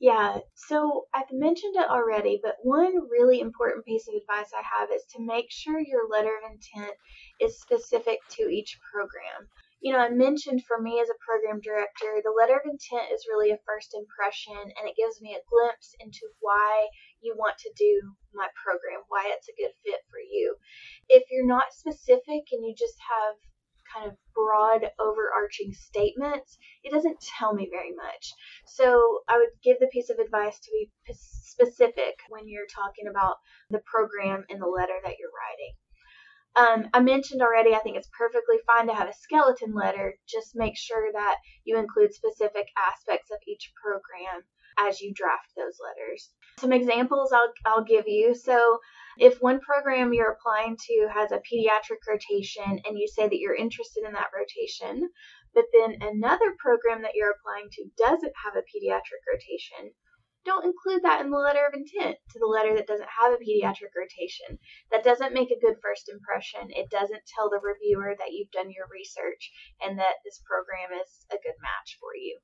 Yeah, 0.00 0.38
so 0.54 1.06
I've 1.12 1.32
mentioned 1.32 1.74
it 1.74 1.90
already, 1.90 2.38
but 2.40 2.54
one 2.62 2.94
really 3.10 3.40
important 3.40 3.84
piece 3.84 4.06
of 4.06 4.14
advice 4.14 4.52
I 4.54 4.62
have 4.78 4.90
is 4.94 5.02
to 5.16 5.20
make 5.26 5.46
sure 5.50 5.80
your 5.80 6.08
letter 6.08 6.30
of 6.36 6.52
intent 6.52 6.96
is 7.40 7.60
specific 7.60 8.20
to 8.36 8.42
each 8.44 8.78
program. 8.92 9.48
You 9.80 9.92
know, 9.92 10.00
I 10.00 10.10
mentioned 10.10 10.66
for 10.66 10.82
me 10.82 10.98
as 10.98 11.08
a 11.08 11.22
program 11.22 11.60
director, 11.62 12.18
the 12.18 12.34
letter 12.34 12.58
of 12.58 12.66
intent 12.66 13.14
is 13.14 13.30
really 13.30 13.52
a 13.54 13.62
first 13.62 13.94
impression 13.94 14.58
and 14.58 14.88
it 14.90 14.98
gives 14.98 15.22
me 15.22 15.38
a 15.38 15.46
glimpse 15.46 15.94
into 16.00 16.26
why 16.40 16.88
you 17.22 17.36
want 17.38 17.58
to 17.58 17.70
do 17.78 18.16
my 18.34 18.48
program, 18.58 19.06
why 19.06 19.30
it's 19.30 19.48
a 19.48 19.54
good 19.54 19.70
fit 19.86 20.02
for 20.10 20.18
you. 20.18 20.56
If 21.08 21.30
you're 21.30 21.46
not 21.46 21.72
specific 21.72 22.50
and 22.50 22.66
you 22.66 22.74
just 22.74 22.98
have 23.06 23.38
kind 23.94 24.10
of 24.10 24.18
broad, 24.34 24.90
overarching 24.98 25.72
statements, 25.72 26.58
it 26.82 26.92
doesn't 26.92 27.22
tell 27.38 27.54
me 27.54 27.68
very 27.70 27.94
much. 27.94 28.34
So 28.66 29.22
I 29.28 29.38
would 29.38 29.54
give 29.62 29.78
the 29.78 29.94
piece 29.94 30.10
of 30.10 30.18
advice 30.18 30.58
to 30.58 30.70
be 30.74 30.90
specific 31.14 32.18
when 32.28 32.48
you're 32.48 32.66
talking 32.66 33.06
about 33.08 33.36
the 33.70 33.82
program 33.86 34.44
in 34.48 34.58
the 34.58 34.66
letter 34.66 34.98
that 35.02 35.16
you're 35.18 35.30
writing. 35.30 35.74
Um, 36.56 36.88
I 36.92 37.00
mentioned 37.00 37.42
already, 37.42 37.74
I 37.74 37.78
think 37.78 37.96
it's 37.96 38.10
perfectly 38.18 38.56
fine 38.66 38.86
to 38.88 38.94
have 38.94 39.08
a 39.08 39.12
skeleton 39.12 39.74
letter. 39.74 40.14
Just 40.28 40.56
make 40.56 40.76
sure 40.76 41.12
that 41.12 41.36
you 41.64 41.78
include 41.78 42.14
specific 42.14 42.66
aspects 42.76 43.30
of 43.30 43.38
each 43.46 43.72
program 43.82 44.42
as 44.78 45.00
you 45.00 45.12
draft 45.14 45.50
those 45.56 45.78
letters. 45.82 46.30
Some 46.58 46.72
examples 46.72 47.32
I'll, 47.32 47.52
I'll 47.66 47.84
give 47.84 48.06
you. 48.06 48.34
So, 48.34 48.78
if 49.18 49.38
one 49.40 49.60
program 49.60 50.12
you're 50.12 50.36
applying 50.38 50.76
to 50.76 51.08
has 51.12 51.32
a 51.32 51.42
pediatric 51.42 51.98
rotation 52.08 52.80
and 52.84 52.96
you 52.96 53.08
say 53.08 53.24
that 53.24 53.38
you're 53.38 53.56
interested 53.56 54.04
in 54.06 54.12
that 54.12 54.30
rotation, 54.32 55.10
but 55.54 55.64
then 55.72 55.96
another 56.00 56.54
program 56.58 57.02
that 57.02 57.14
you're 57.14 57.34
applying 57.34 57.68
to 57.72 57.90
doesn't 57.98 58.32
have 58.44 58.54
a 58.54 58.62
pediatric 58.62 59.22
rotation, 59.26 59.92
don't 60.44 60.64
include 60.64 61.02
that 61.02 61.20
in 61.20 61.30
the 61.30 61.38
letter 61.38 61.66
of 61.66 61.74
intent 61.74 62.16
to 62.30 62.38
the 62.38 62.46
letter 62.46 62.74
that 62.74 62.86
doesn't 62.86 63.08
have 63.08 63.32
a 63.32 63.36
pediatric 63.36 63.92
rotation. 63.96 64.58
That 64.90 65.04
doesn't 65.04 65.34
make 65.34 65.50
a 65.50 65.60
good 65.60 65.76
first 65.82 66.08
impression. 66.08 66.70
It 66.70 66.90
doesn't 66.90 67.26
tell 67.26 67.50
the 67.50 67.60
reviewer 67.60 68.14
that 68.18 68.32
you've 68.32 68.50
done 68.50 68.70
your 68.70 68.86
research 68.90 69.50
and 69.80 69.98
that 69.98 70.22
this 70.24 70.40
program 70.46 70.98
is 71.00 71.26
a 71.30 71.36
good 71.42 71.58
match 71.60 71.98
for 72.00 72.14
you. 72.14 72.38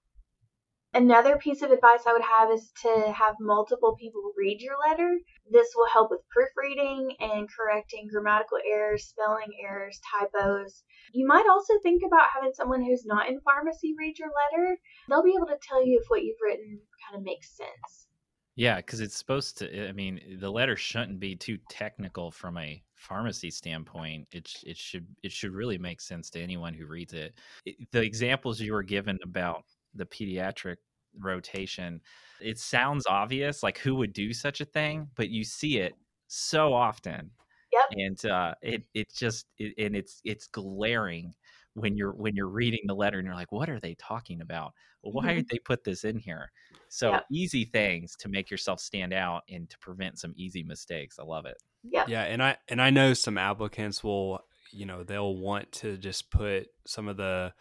Another 0.95 1.37
piece 1.37 1.61
of 1.61 1.73
advice 1.73 2.07
I 2.07 2.13
would 2.13 2.23
have 2.23 2.53
is 2.53 2.71
to 2.83 3.11
have 3.11 3.35
multiple 3.41 3.97
people 3.97 4.33
read 4.39 4.61
your 4.61 4.77
letter. 4.79 5.19
This 5.51 5.73
will 5.75 5.89
help 5.89 6.09
with 6.13 6.21
proofreading 6.31 7.17
and 7.19 7.49
correcting 7.51 8.07
grammatical 8.13 8.59
errors, 8.65 9.09
spelling 9.09 9.51
errors, 9.61 10.01
typos. 10.09 10.85
You 11.13 11.27
might 11.27 11.49
also 11.51 11.81
think 11.83 12.05
about 12.07 12.31
having 12.33 12.53
someone 12.53 12.85
who's 12.85 13.05
not 13.05 13.29
in 13.29 13.41
pharmacy 13.41 13.97
read 13.99 14.21
your 14.21 14.31
letter. 14.31 14.79
They'll 15.09 15.25
be 15.25 15.35
able 15.35 15.49
to 15.49 15.59
tell 15.69 15.85
you 15.85 15.99
if 16.01 16.09
what 16.09 16.23
you've 16.23 16.39
written 16.41 16.81
kind 17.07 17.21
of 17.21 17.25
makes 17.25 17.57
sense. 17.57 18.09
Yeah, 18.57 18.77
because 18.77 19.01
it's 19.01 19.17
supposed 19.17 19.59
to. 19.59 19.89
I 19.89 19.93
mean, 19.93 20.39
the 20.41 20.51
letter 20.51 20.77
shouldn't 20.77 21.19
be 21.19 21.35
too 21.35 21.59
technical 21.69 22.31
from 22.31 22.57
a 22.57 22.83
pharmacy 22.95 23.51
standpoint. 23.51 24.29
It 24.31 24.49
it 24.65 24.77
should 24.77 25.07
it 25.25 25.33
should 25.33 25.53
really 25.53 25.79
make 25.79 26.01
sense 26.01 26.31
to 26.31 26.41
anyone 26.41 26.73
who 26.73 26.87
reads 26.87 27.15
it. 27.15 27.35
it 27.65 27.77
the 27.91 28.03
examples 28.03 28.61
you 28.61 28.73
were 28.73 28.85
given 28.85 29.19
about 29.25 29.65
the 29.95 30.07
pediatric 30.07 30.77
rotation, 31.19 32.01
it 32.41 32.59
sounds 32.59 33.07
obvious, 33.09 33.63
like 33.63 33.79
who 33.79 33.97
would 33.97 34.13
do 34.13 34.33
such 34.33 34.61
a 34.61 34.65
thing, 34.65 35.09
but 35.17 35.31
you 35.31 35.45
see 35.45 35.79
it 35.79 35.95
so 36.29 36.73
often. 36.73 37.31
Yep. 37.73 37.85
And 37.91 38.27
uh, 38.27 38.55
it 38.63 38.87
it 38.95 39.13
just 39.13 39.47
it, 39.59 39.75
and 39.79 39.97
it's 39.97 40.21
it's 40.25 40.47
glaring 40.47 41.35
when 41.75 41.97
you're 41.97 42.13
when 42.13 42.35
you're 42.35 42.49
reading 42.49 42.81
the 42.87 42.95
letter 42.95 43.19
and 43.19 43.27
you're 43.27 43.35
like, 43.35 43.53
what 43.53 43.69
are 43.69 43.81
they 43.81 43.95
talking 43.95 44.41
about? 44.41 44.73
Why 45.03 45.27
mm-hmm. 45.27 45.37
did 45.37 45.49
they 45.49 45.59
put 45.59 45.85
this 45.85 46.05
in 46.05 46.19
here? 46.19 46.51
So 46.89 47.13
yep. 47.13 47.27
easy 47.31 47.65
things 47.65 48.17
to 48.17 48.29
make 48.29 48.51
yourself 48.51 48.81
stand 48.81 49.13
out 49.13 49.43
and 49.51 49.69
to 49.69 49.79
prevent 49.79 50.19
some 50.19 50.33
easy 50.37 50.63
mistakes. 50.63 51.19
I 51.19 51.25
love 51.25 51.47
it. 51.47 51.57
Yeah. 51.83 52.05
Yeah, 52.07 52.23
and 52.23 52.43
I 52.43 52.57
and 52.69 52.81
I 52.81 52.91
know 52.91 53.13
some 53.13 53.37
applicants 53.37 54.03
will, 54.03 54.41
you 54.73 54.87
know, 54.87 55.03
they'll 55.03 55.37
want 55.37 55.71
to 55.73 55.99
just 55.99 56.31
put 56.31 56.69
some 56.87 57.09
of 57.09 57.17
the 57.17 57.53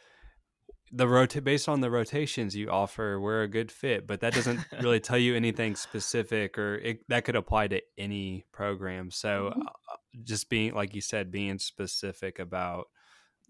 the 0.96 1.08
rota- 1.08 1.42
based 1.42 1.68
on 1.68 1.82
the 1.82 1.90
rotations 1.90 2.56
you 2.56 2.70
offer, 2.70 3.20
we're 3.20 3.42
a 3.42 3.48
good 3.48 3.72
fit, 3.72 4.06
but 4.06 4.20
that 4.20 4.34
doesn't 4.34 4.60
really 4.80 5.00
tell 5.00 5.18
you 5.18 5.36
anything 5.36 5.76
specific, 5.76 6.56
or 6.56 6.76
it, 6.76 7.00
that 7.10 7.26
could 7.26 7.36
apply 7.36 7.68
to 7.70 7.82
any 7.98 8.46
program. 8.52 9.10
So, 9.10 9.50
mm-hmm. 9.52 9.62
uh, 9.62 9.96
just 10.24 10.50
being 10.52 10.76
like 10.76 10.94
you 10.94 11.02
said, 11.02 11.32
being 11.32 11.58
specific 11.58 12.38
about 12.38 12.90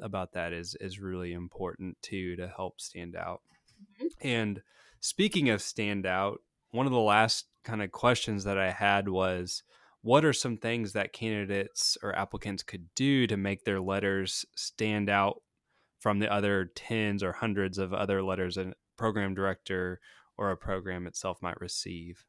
about 0.01 0.33
that 0.33 0.53
is 0.53 0.75
is 0.79 0.99
really 0.99 1.33
important 1.33 1.97
too 2.01 2.35
to 2.35 2.47
help 2.47 2.81
stand 2.81 3.15
out. 3.15 3.41
Mm-hmm. 3.81 4.27
And 4.27 4.61
speaking 4.99 5.49
of 5.49 5.61
stand 5.61 6.05
out, 6.05 6.39
one 6.71 6.85
of 6.85 6.91
the 6.91 6.99
last 6.99 7.47
kind 7.63 7.81
of 7.81 7.91
questions 7.91 8.43
that 8.43 8.57
I 8.57 8.71
had 8.71 9.07
was 9.07 9.63
what 10.01 10.25
are 10.25 10.33
some 10.33 10.57
things 10.57 10.93
that 10.93 11.13
candidates 11.13 11.97
or 12.03 12.13
applicants 12.17 12.61
could 12.61 12.93
do 12.93 13.25
to 13.27 13.37
make 13.37 13.63
their 13.63 13.79
letters 13.79 14.45
stand 14.55 15.09
out 15.09 15.41
from 15.99 16.19
the 16.19 16.31
other 16.31 16.69
tens 16.75 17.23
or 17.23 17.31
hundreds 17.31 17.77
of 17.77 17.93
other 17.93 18.21
letters 18.21 18.57
a 18.57 18.73
program 18.97 19.33
director 19.33 20.01
or 20.37 20.51
a 20.51 20.57
program 20.57 21.07
itself 21.07 21.41
might 21.41 21.59
receive. 21.61 22.25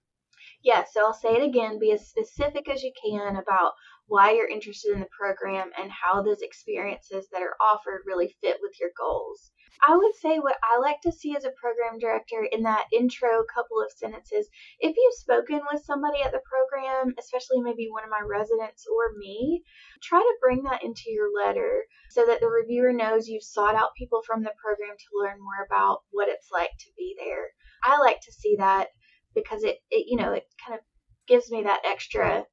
Yeah, 0.62 0.84
so 0.90 1.06
I'll 1.06 1.12
say 1.12 1.30
it 1.30 1.42
again 1.42 1.78
be 1.80 1.90
as 1.90 2.06
specific 2.06 2.68
as 2.68 2.82
you 2.82 2.92
can 3.02 3.36
about 3.36 3.72
why 4.06 4.32
you're 4.32 4.48
interested 4.48 4.92
in 4.92 5.00
the 5.00 5.08
program 5.18 5.70
and 5.80 5.90
how 5.90 6.22
those 6.22 6.42
experiences 6.42 7.26
that 7.32 7.42
are 7.42 7.56
offered 7.60 8.02
really 8.06 8.36
fit 8.40 8.58
with 8.60 8.78
your 8.78 8.90
goals. 8.98 9.52
I 9.86 9.96
would 9.96 10.14
say 10.14 10.38
what 10.38 10.56
I 10.62 10.78
like 10.78 11.00
to 11.02 11.12
see 11.12 11.34
as 11.36 11.44
a 11.44 11.50
program 11.60 11.98
director 11.98 12.46
in 12.52 12.62
that 12.62 12.86
intro 12.92 13.44
couple 13.52 13.80
of 13.80 13.90
sentences, 13.90 14.48
if 14.78 14.96
you've 14.96 15.14
spoken 15.14 15.60
with 15.72 15.84
somebody 15.84 16.22
at 16.22 16.32
the 16.32 16.40
program, 16.44 17.14
especially 17.18 17.60
maybe 17.60 17.88
one 17.90 18.04
of 18.04 18.10
my 18.10 18.20
residents 18.20 18.86
or 18.86 19.18
me, 19.18 19.64
try 20.02 20.20
to 20.20 20.38
bring 20.40 20.62
that 20.64 20.84
into 20.84 21.10
your 21.10 21.28
letter 21.34 21.84
so 22.10 22.24
that 22.24 22.40
the 22.40 22.48
reviewer 22.48 22.92
knows 22.92 23.26
you've 23.26 23.42
sought 23.42 23.74
out 23.74 23.96
people 23.98 24.22
from 24.24 24.42
the 24.42 24.54
program 24.62 24.96
to 24.96 25.18
learn 25.18 25.38
more 25.42 25.66
about 25.66 26.02
what 26.10 26.28
it's 26.28 26.50
like 26.52 26.70
to 26.78 26.90
be 26.96 27.16
there. 27.18 27.50
I 27.82 27.98
like 27.98 28.20
to 28.20 28.32
see 28.32 28.56
that 28.56 28.88
because 29.34 29.64
it, 29.64 29.78
it 29.90 30.06
you 30.08 30.16
know, 30.16 30.32
it 30.32 30.46
kind 30.64 30.78
of 30.78 30.84
gives 31.26 31.50
me 31.50 31.62
that 31.64 31.82
extra 31.84 32.46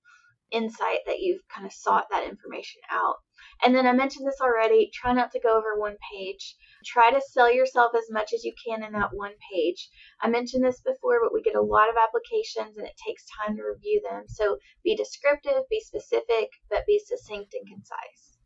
insight 0.52 1.00
that 1.06 1.20
you've 1.20 1.42
kind 1.48 1.66
of 1.66 1.74
sought 1.74 2.08
that 2.12 2.28
information 2.28 2.82
out. 2.90 3.16
And 3.64 3.76
then 3.76 3.88
I 3.88 3.94
mentioned 3.94 4.28
this 4.28 4.42
already 4.42 4.92
try 4.94 5.14
not 5.14 5.32
to 5.32 5.40
go 5.40 5.58
over 5.58 5.78
one 5.78 5.98
page. 6.14 6.56
Try 6.86 7.12
to 7.12 7.22
sell 7.22 7.52
yourself 7.54 7.92
as 7.96 8.10
much 8.10 8.34
as 8.34 8.44
you 8.44 8.54
can 8.66 8.84
in 8.84 8.94
that 8.94 9.14
one 9.14 9.34
page. 9.54 9.90
I 10.22 10.30
mentioned 10.30 10.64
this 10.64 10.82
before, 10.82 11.20
but 11.22 11.34
we 11.34 11.42
get 11.42 11.56
a 11.56 11.62
lot 11.62 11.90
of 11.90 11.96
applications 11.96 12.78
and 12.78 12.88
it 12.88 13.00
takes 13.06 13.24
time 13.38 13.56
to 13.56 13.64
review 13.64 14.02
them. 14.10 14.24
So 14.28 14.58
be 14.84 14.96
descriptive, 14.96 15.64
be 15.70 15.80
specific, 15.80 16.50
but 16.70 16.86
be 16.88 17.00
succinct 17.00 17.54
and 17.54 17.68
concise. 17.68 18.38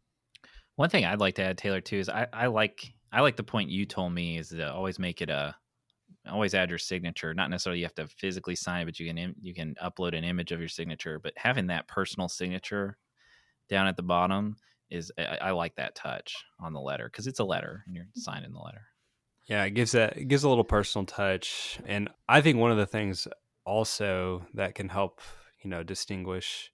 One 0.75 0.89
thing 0.89 1.05
I'd 1.05 1.19
like 1.19 1.35
to 1.35 1.43
add, 1.43 1.57
Taylor, 1.57 1.81
too, 1.81 1.99
is 1.99 2.09
I, 2.09 2.27
I 2.33 2.47
like 2.47 2.93
I 3.11 3.21
like 3.21 3.37
the 3.37 3.43
point 3.43 3.69
you 3.69 3.85
told 3.85 4.13
me 4.13 4.37
is 4.37 4.49
to 4.49 4.73
always 4.73 4.99
make 4.99 5.21
it 5.21 5.29
a 5.29 5.55
always 6.27 6.53
add 6.53 6.69
your 6.69 6.79
signature. 6.79 7.33
Not 7.33 7.49
necessarily 7.49 7.79
you 7.79 7.85
have 7.85 7.95
to 7.95 8.07
physically 8.07 8.55
sign 8.55 8.81
it, 8.81 8.85
but 8.85 8.99
you 8.99 9.11
can 9.11 9.35
you 9.41 9.53
can 9.53 9.75
upload 9.83 10.17
an 10.17 10.23
image 10.23 10.51
of 10.51 10.59
your 10.59 10.69
signature. 10.69 11.19
But 11.19 11.33
having 11.35 11.67
that 11.67 11.87
personal 11.87 12.27
signature 12.27 12.97
down 13.69 13.87
at 13.87 13.97
the 13.97 14.03
bottom 14.03 14.55
is 14.89 15.11
I, 15.17 15.37
I 15.41 15.51
like 15.51 15.75
that 15.75 15.95
touch 15.95 16.35
on 16.59 16.73
the 16.73 16.81
letter 16.81 17.09
because 17.11 17.27
it's 17.27 17.39
a 17.39 17.45
letter 17.45 17.83
and 17.85 17.95
you're 17.95 18.07
signing 18.15 18.53
the 18.53 18.59
letter. 18.59 18.81
Yeah, 19.47 19.63
it 19.63 19.71
gives 19.71 19.91
that 19.91 20.17
it 20.17 20.25
gives 20.25 20.43
a 20.43 20.49
little 20.49 20.63
personal 20.63 21.05
touch, 21.05 21.79
and 21.85 22.09
I 22.27 22.41
think 22.41 22.57
one 22.57 22.71
of 22.71 22.77
the 22.77 22.87
things 22.87 23.27
also 23.65 24.45
that 24.53 24.75
can 24.75 24.89
help 24.89 25.21
you 25.63 25.69
know 25.69 25.83
distinguish 25.83 26.71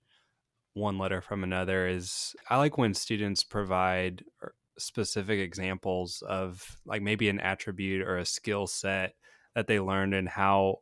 one 0.74 0.98
letter 0.98 1.22
from 1.22 1.44
another 1.44 1.88
is 1.88 2.36
I 2.50 2.58
like 2.58 2.78
when 2.78 2.94
students 2.94 3.44
provide 3.44 4.24
er, 4.42 4.54
specific 4.78 5.40
examples 5.40 6.24
of 6.28 6.78
like 6.86 7.02
maybe 7.02 7.30
an 7.30 7.40
attribute 7.40 8.08
or 8.08 8.18
a 8.18 8.26
skill 8.26 8.68
set 8.68 9.16
that 9.56 9.68
they 9.68 9.80
learned 9.80 10.14
and 10.14 10.30
how 10.30 10.80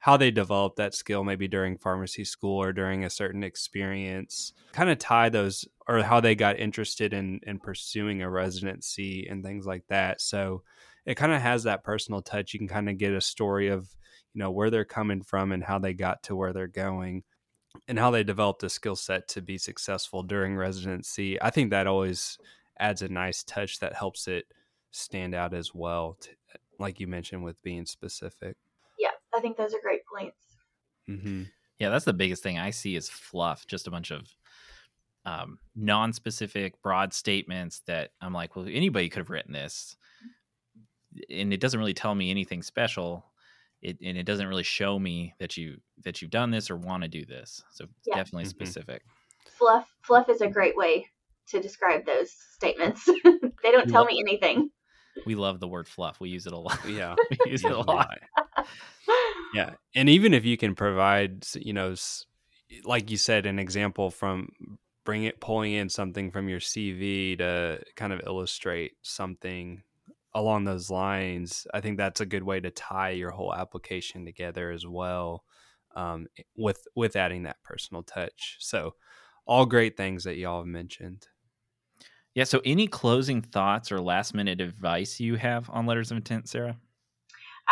how 0.00 0.16
they 0.16 0.30
developed 0.30 0.76
that 0.76 0.94
skill 0.94 1.22
maybe 1.22 1.46
during 1.46 1.76
pharmacy 1.76 2.24
school 2.24 2.56
or 2.60 2.72
during 2.72 3.04
a 3.04 3.10
certain 3.10 3.44
experience 3.44 4.54
kind 4.72 4.88
of 4.88 4.98
tie 4.98 5.28
those 5.28 5.66
or 5.88 6.02
how 6.02 6.20
they 6.20 6.34
got 6.34 6.58
interested 6.58 7.12
in 7.12 7.40
in 7.46 7.58
pursuing 7.58 8.22
a 8.22 8.30
residency 8.30 9.26
and 9.28 9.44
things 9.44 9.66
like 9.66 9.86
that. 9.88 10.20
So 10.20 10.62
it 11.06 11.16
kind 11.16 11.32
of 11.32 11.42
has 11.42 11.64
that 11.64 11.84
personal 11.84 12.22
touch. 12.22 12.52
You 12.52 12.60
can 12.60 12.68
kind 12.68 12.88
of 12.88 12.98
get 12.98 13.12
a 13.12 13.20
story 13.20 13.68
of 13.68 13.88
you 14.32 14.38
know 14.38 14.50
where 14.50 14.70
they're 14.70 14.84
coming 14.84 15.22
from 15.22 15.52
and 15.52 15.62
how 15.62 15.78
they 15.78 15.92
got 15.92 16.22
to 16.24 16.36
where 16.36 16.52
they're 16.52 16.66
going 16.66 17.24
and 17.88 17.98
how 17.98 18.10
they 18.10 18.24
developed 18.24 18.62
a 18.62 18.70
skill 18.70 18.96
set 18.96 19.28
to 19.28 19.42
be 19.42 19.58
successful 19.58 20.22
during 20.22 20.56
residency. 20.56 21.40
I 21.40 21.50
think 21.50 21.70
that 21.70 21.86
always 21.86 22.38
adds 22.78 23.02
a 23.02 23.08
nice 23.08 23.42
touch 23.44 23.80
that 23.80 23.94
helps 23.94 24.26
it 24.28 24.46
stand 24.92 25.34
out 25.34 25.54
as 25.54 25.74
well 25.74 26.18
like 26.80 26.98
you 26.98 27.06
mentioned 27.06 27.44
with 27.44 27.62
being 27.62 27.86
specific 27.86 28.56
yeah 28.98 29.10
i 29.34 29.40
think 29.40 29.56
those 29.56 29.74
are 29.74 29.80
great 29.82 30.00
points 30.12 30.36
mm-hmm. 31.08 31.42
yeah 31.78 31.88
that's 31.90 32.04
the 32.04 32.12
biggest 32.12 32.42
thing 32.42 32.58
i 32.58 32.70
see 32.70 32.96
is 32.96 33.08
fluff 33.08 33.66
just 33.66 33.86
a 33.86 33.90
bunch 33.90 34.10
of 34.10 34.26
um, 35.24 35.58
non-specific, 35.76 36.80
broad 36.82 37.12
statements 37.12 37.82
that 37.86 38.10
I'm 38.20 38.32
like, 38.32 38.56
well, 38.56 38.66
anybody 38.66 39.08
could 39.08 39.20
have 39.20 39.30
written 39.30 39.52
this, 39.52 39.96
and 41.28 41.52
it 41.52 41.60
doesn't 41.60 41.78
really 41.78 41.94
tell 41.94 42.14
me 42.14 42.30
anything 42.30 42.62
special. 42.62 43.26
It, 43.82 43.98
and 44.02 44.16
it 44.16 44.24
doesn't 44.24 44.46
really 44.46 44.62
show 44.62 44.98
me 44.98 45.34
that 45.38 45.56
you 45.56 45.78
that 46.04 46.20
you've 46.20 46.30
done 46.30 46.50
this 46.50 46.70
or 46.70 46.76
want 46.76 47.02
to 47.02 47.08
do 47.08 47.24
this. 47.24 47.62
So 47.72 47.86
Yeah. 48.04 48.16
definitely 48.16 48.44
Mhm. 48.44 48.48
specific. 48.48 49.02
Fluff 49.46 49.90
fluff 50.02 50.28
is 50.28 50.42
a 50.42 50.48
great 50.48 50.76
way 50.76 51.06
to 51.48 51.60
describe 51.60 52.04
those 52.04 52.30
statements. 52.30 53.06
they 53.62 53.72
don't 53.72 53.88
tell 53.88 54.04
me 54.04 54.20
anything. 54.20 54.70
We 55.26 55.34
love 55.34 55.60
the 55.60 55.68
word 55.68 55.88
fluff. 55.88 56.20
We 56.20 56.30
use 56.30 56.46
it 56.46 56.52
a 56.52 56.58
lot. 56.58 56.78
Yeah. 56.88 57.14
we 57.30 57.50
use 57.50 57.64
it 57.64 57.72
a 57.72 57.80
lot. 57.80 58.18
Yeah, 59.54 59.70
and 59.94 60.08
even 60.08 60.32
if 60.34 60.44
you 60.44 60.56
can 60.56 60.74
provide, 60.74 61.44
you 61.54 61.72
know, 61.72 61.94
like 62.84 63.10
you 63.10 63.16
said, 63.16 63.46
an 63.46 63.58
example 63.58 64.10
from 64.10 64.48
bring 65.04 65.24
it 65.24 65.40
pulling 65.40 65.72
in 65.72 65.88
something 65.88 66.30
from 66.30 66.48
your 66.48 66.60
CV 66.60 67.36
to 67.38 67.80
kind 67.96 68.12
of 68.12 68.20
illustrate 68.26 68.92
something 69.02 69.82
along 70.34 70.64
those 70.64 70.90
lines, 70.90 71.66
I 71.74 71.80
think 71.80 71.96
that's 71.96 72.20
a 72.20 72.26
good 72.26 72.44
way 72.44 72.60
to 72.60 72.70
tie 72.70 73.10
your 73.10 73.30
whole 73.30 73.52
application 73.54 74.24
together 74.24 74.70
as 74.70 74.86
well, 74.86 75.44
um, 75.96 76.28
with 76.56 76.86
with 76.94 77.16
adding 77.16 77.42
that 77.44 77.62
personal 77.64 78.02
touch. 78.04 78.56
So, 78.60 78.94
all 79.46 79.66
great 79.66 79.96
things 79.96 80.24
that 80.24 80.36
y'all 80.36 80.60
have 80.60 80.68
mentioned. 80.68 81.26
Yeah. 82.34 82.44
So, 82.44 82.60
any 82.64 82.86
closing 82.86 83.42
thoughts 83.42 83.90
or 83.90 84.00
last 84.00 84.34
minute 84.34 84.60
advice 84.60 85.20
you 85.20 85.36
have 85.36 85.68
on 85.70 85.86
letters 85.86 86.10
of 86.10 86.16
intent, 86.16 86.48
Sarah? 86.48 86.76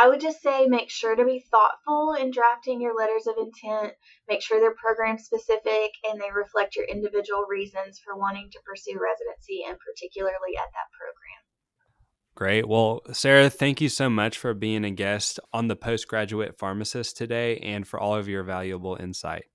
I 0.01 0.09
would 0.09 0.21
just 0.21 0.42
say 0.42 0.66
make 0.66 0.90
sure 0.90 1.16
to 1.16 1.25
be 1.25 1.44
thoughtful 1.51 2.14
in 2.14 2.31
drafting 2.31 2.81
your 2.81 2.94
letters 2.94 3.27
of 3.27 3.35
intent. 3.37 3.94
Make 4.29 4.42
sure 4.42 4.61
they're 4.61 4.75
program 4.75 5.18
specific 5.18 5.90
and 6.09 6.21
they 6.21 6.31
reflect 6.33 6.77
your 6.77 6.85
individual 6.85 7.47
reasons 7.49 7.99
for 8.05 8.16
wanting 8.16 8.49
to 8.53 8.61
pursue 8.64 8.99
residency 9.01 9.64
and 9.68 9.77
particularly 9.79 10.57
at 10.57 10.71
that 10.73 10.88
program. 10.94 11.42
Great. 12.37 12.68
Well, 12.68 13.01
Sarah, 13.12 13.51
thank 13.51 13.81
you 13.81 13.88
so 13.88 14.09
much 14.09 14.38
for 14.38 14.55
being 14.55 14.85
a 14.85 14.92
guest 14.92 15.40
on 15.53 15.66
the 15.66 15.75
postgraduate 15.75 16.57
pharmacist 16.57 17.16
today 17.16 17.57
and 17.59 17.85
for 17.87 17.99
all 17.99 18.14
of 18.14 18.29
your 18.29 18.44
valuable 18.44 18.97
insight. 19.01 19.47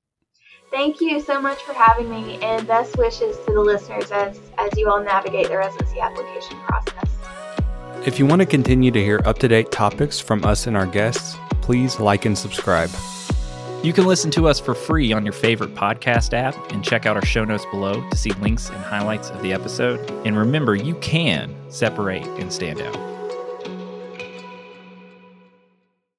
Thank 0.74 1.02
you 1.02 1.20
so 1.22 1.40
much 1.40 1.62
for 1.62 1.74
having 1.74 2.10
me 2.10 2.40
and 2.42 2.66
best 2.66 2.98
wishes 2.98 3.38
to 3.46 3.54
the 3.54 3.62
listeners 3.62 4.10
as, 4.10 4.40
as 4.58 4.76
you 4.76 4.90
all 4.90 5.04
navigate 5.04 5.50
the 5.50 5.58
residency 5.58 6.00
application 6.00 6.58
process. 6.62 7.12
If 8.08 8.18
you 8.18 8.26
want 8.26 8.42
to 8.42 8.48
continue 8.48 8.90
to 8.90 9.00
hear 9.00 9.22
up 9.24 9.38
to 9.40 9.48
date 9.48 9.72
topics 9.72 10.20
from 10.20 10.44
us 10.44 10.66
and 10.66 10.76
our 10.76 10.88
guests, 10.88 11.38
please 11.62 12.00
like 12.00 12.26
and 12.26 12.36
subscribe. 12.36 12.90
You 13.84 13.94
can 13.94 14.08
listen 14.08 14.32
to 14.32 14.48
us 14.48 14.60
for 14.60 14.74
free 14.74 15.14
on 15.14 15.24
your 15.24 15.34
favorite 15.34 15.76
podcast 15.76 16.34
app 16.34 16.56
and 16.72 16.84
check 16.84 17.06
out 17.06 17.18
our 17.18 17.26
show 17.26 17.46
notes 17.46 17.68
below 17.70 18.04
to 18.10 18.18
see 18.18 18.32
links 18.32 18.70
and 18.70 18.80
highlights 18.80 19.30
of 19.30 19.44
the 19.44 19.54
episode. 19.54 20.10
And 20.26 20.36
remember, 20.36 20.74
you 20.74 20.96
can 20.96 21.56
separate 21.70 22.26
and 22.26 22.52
stand 22.52 22.82
out. 22.82 23.23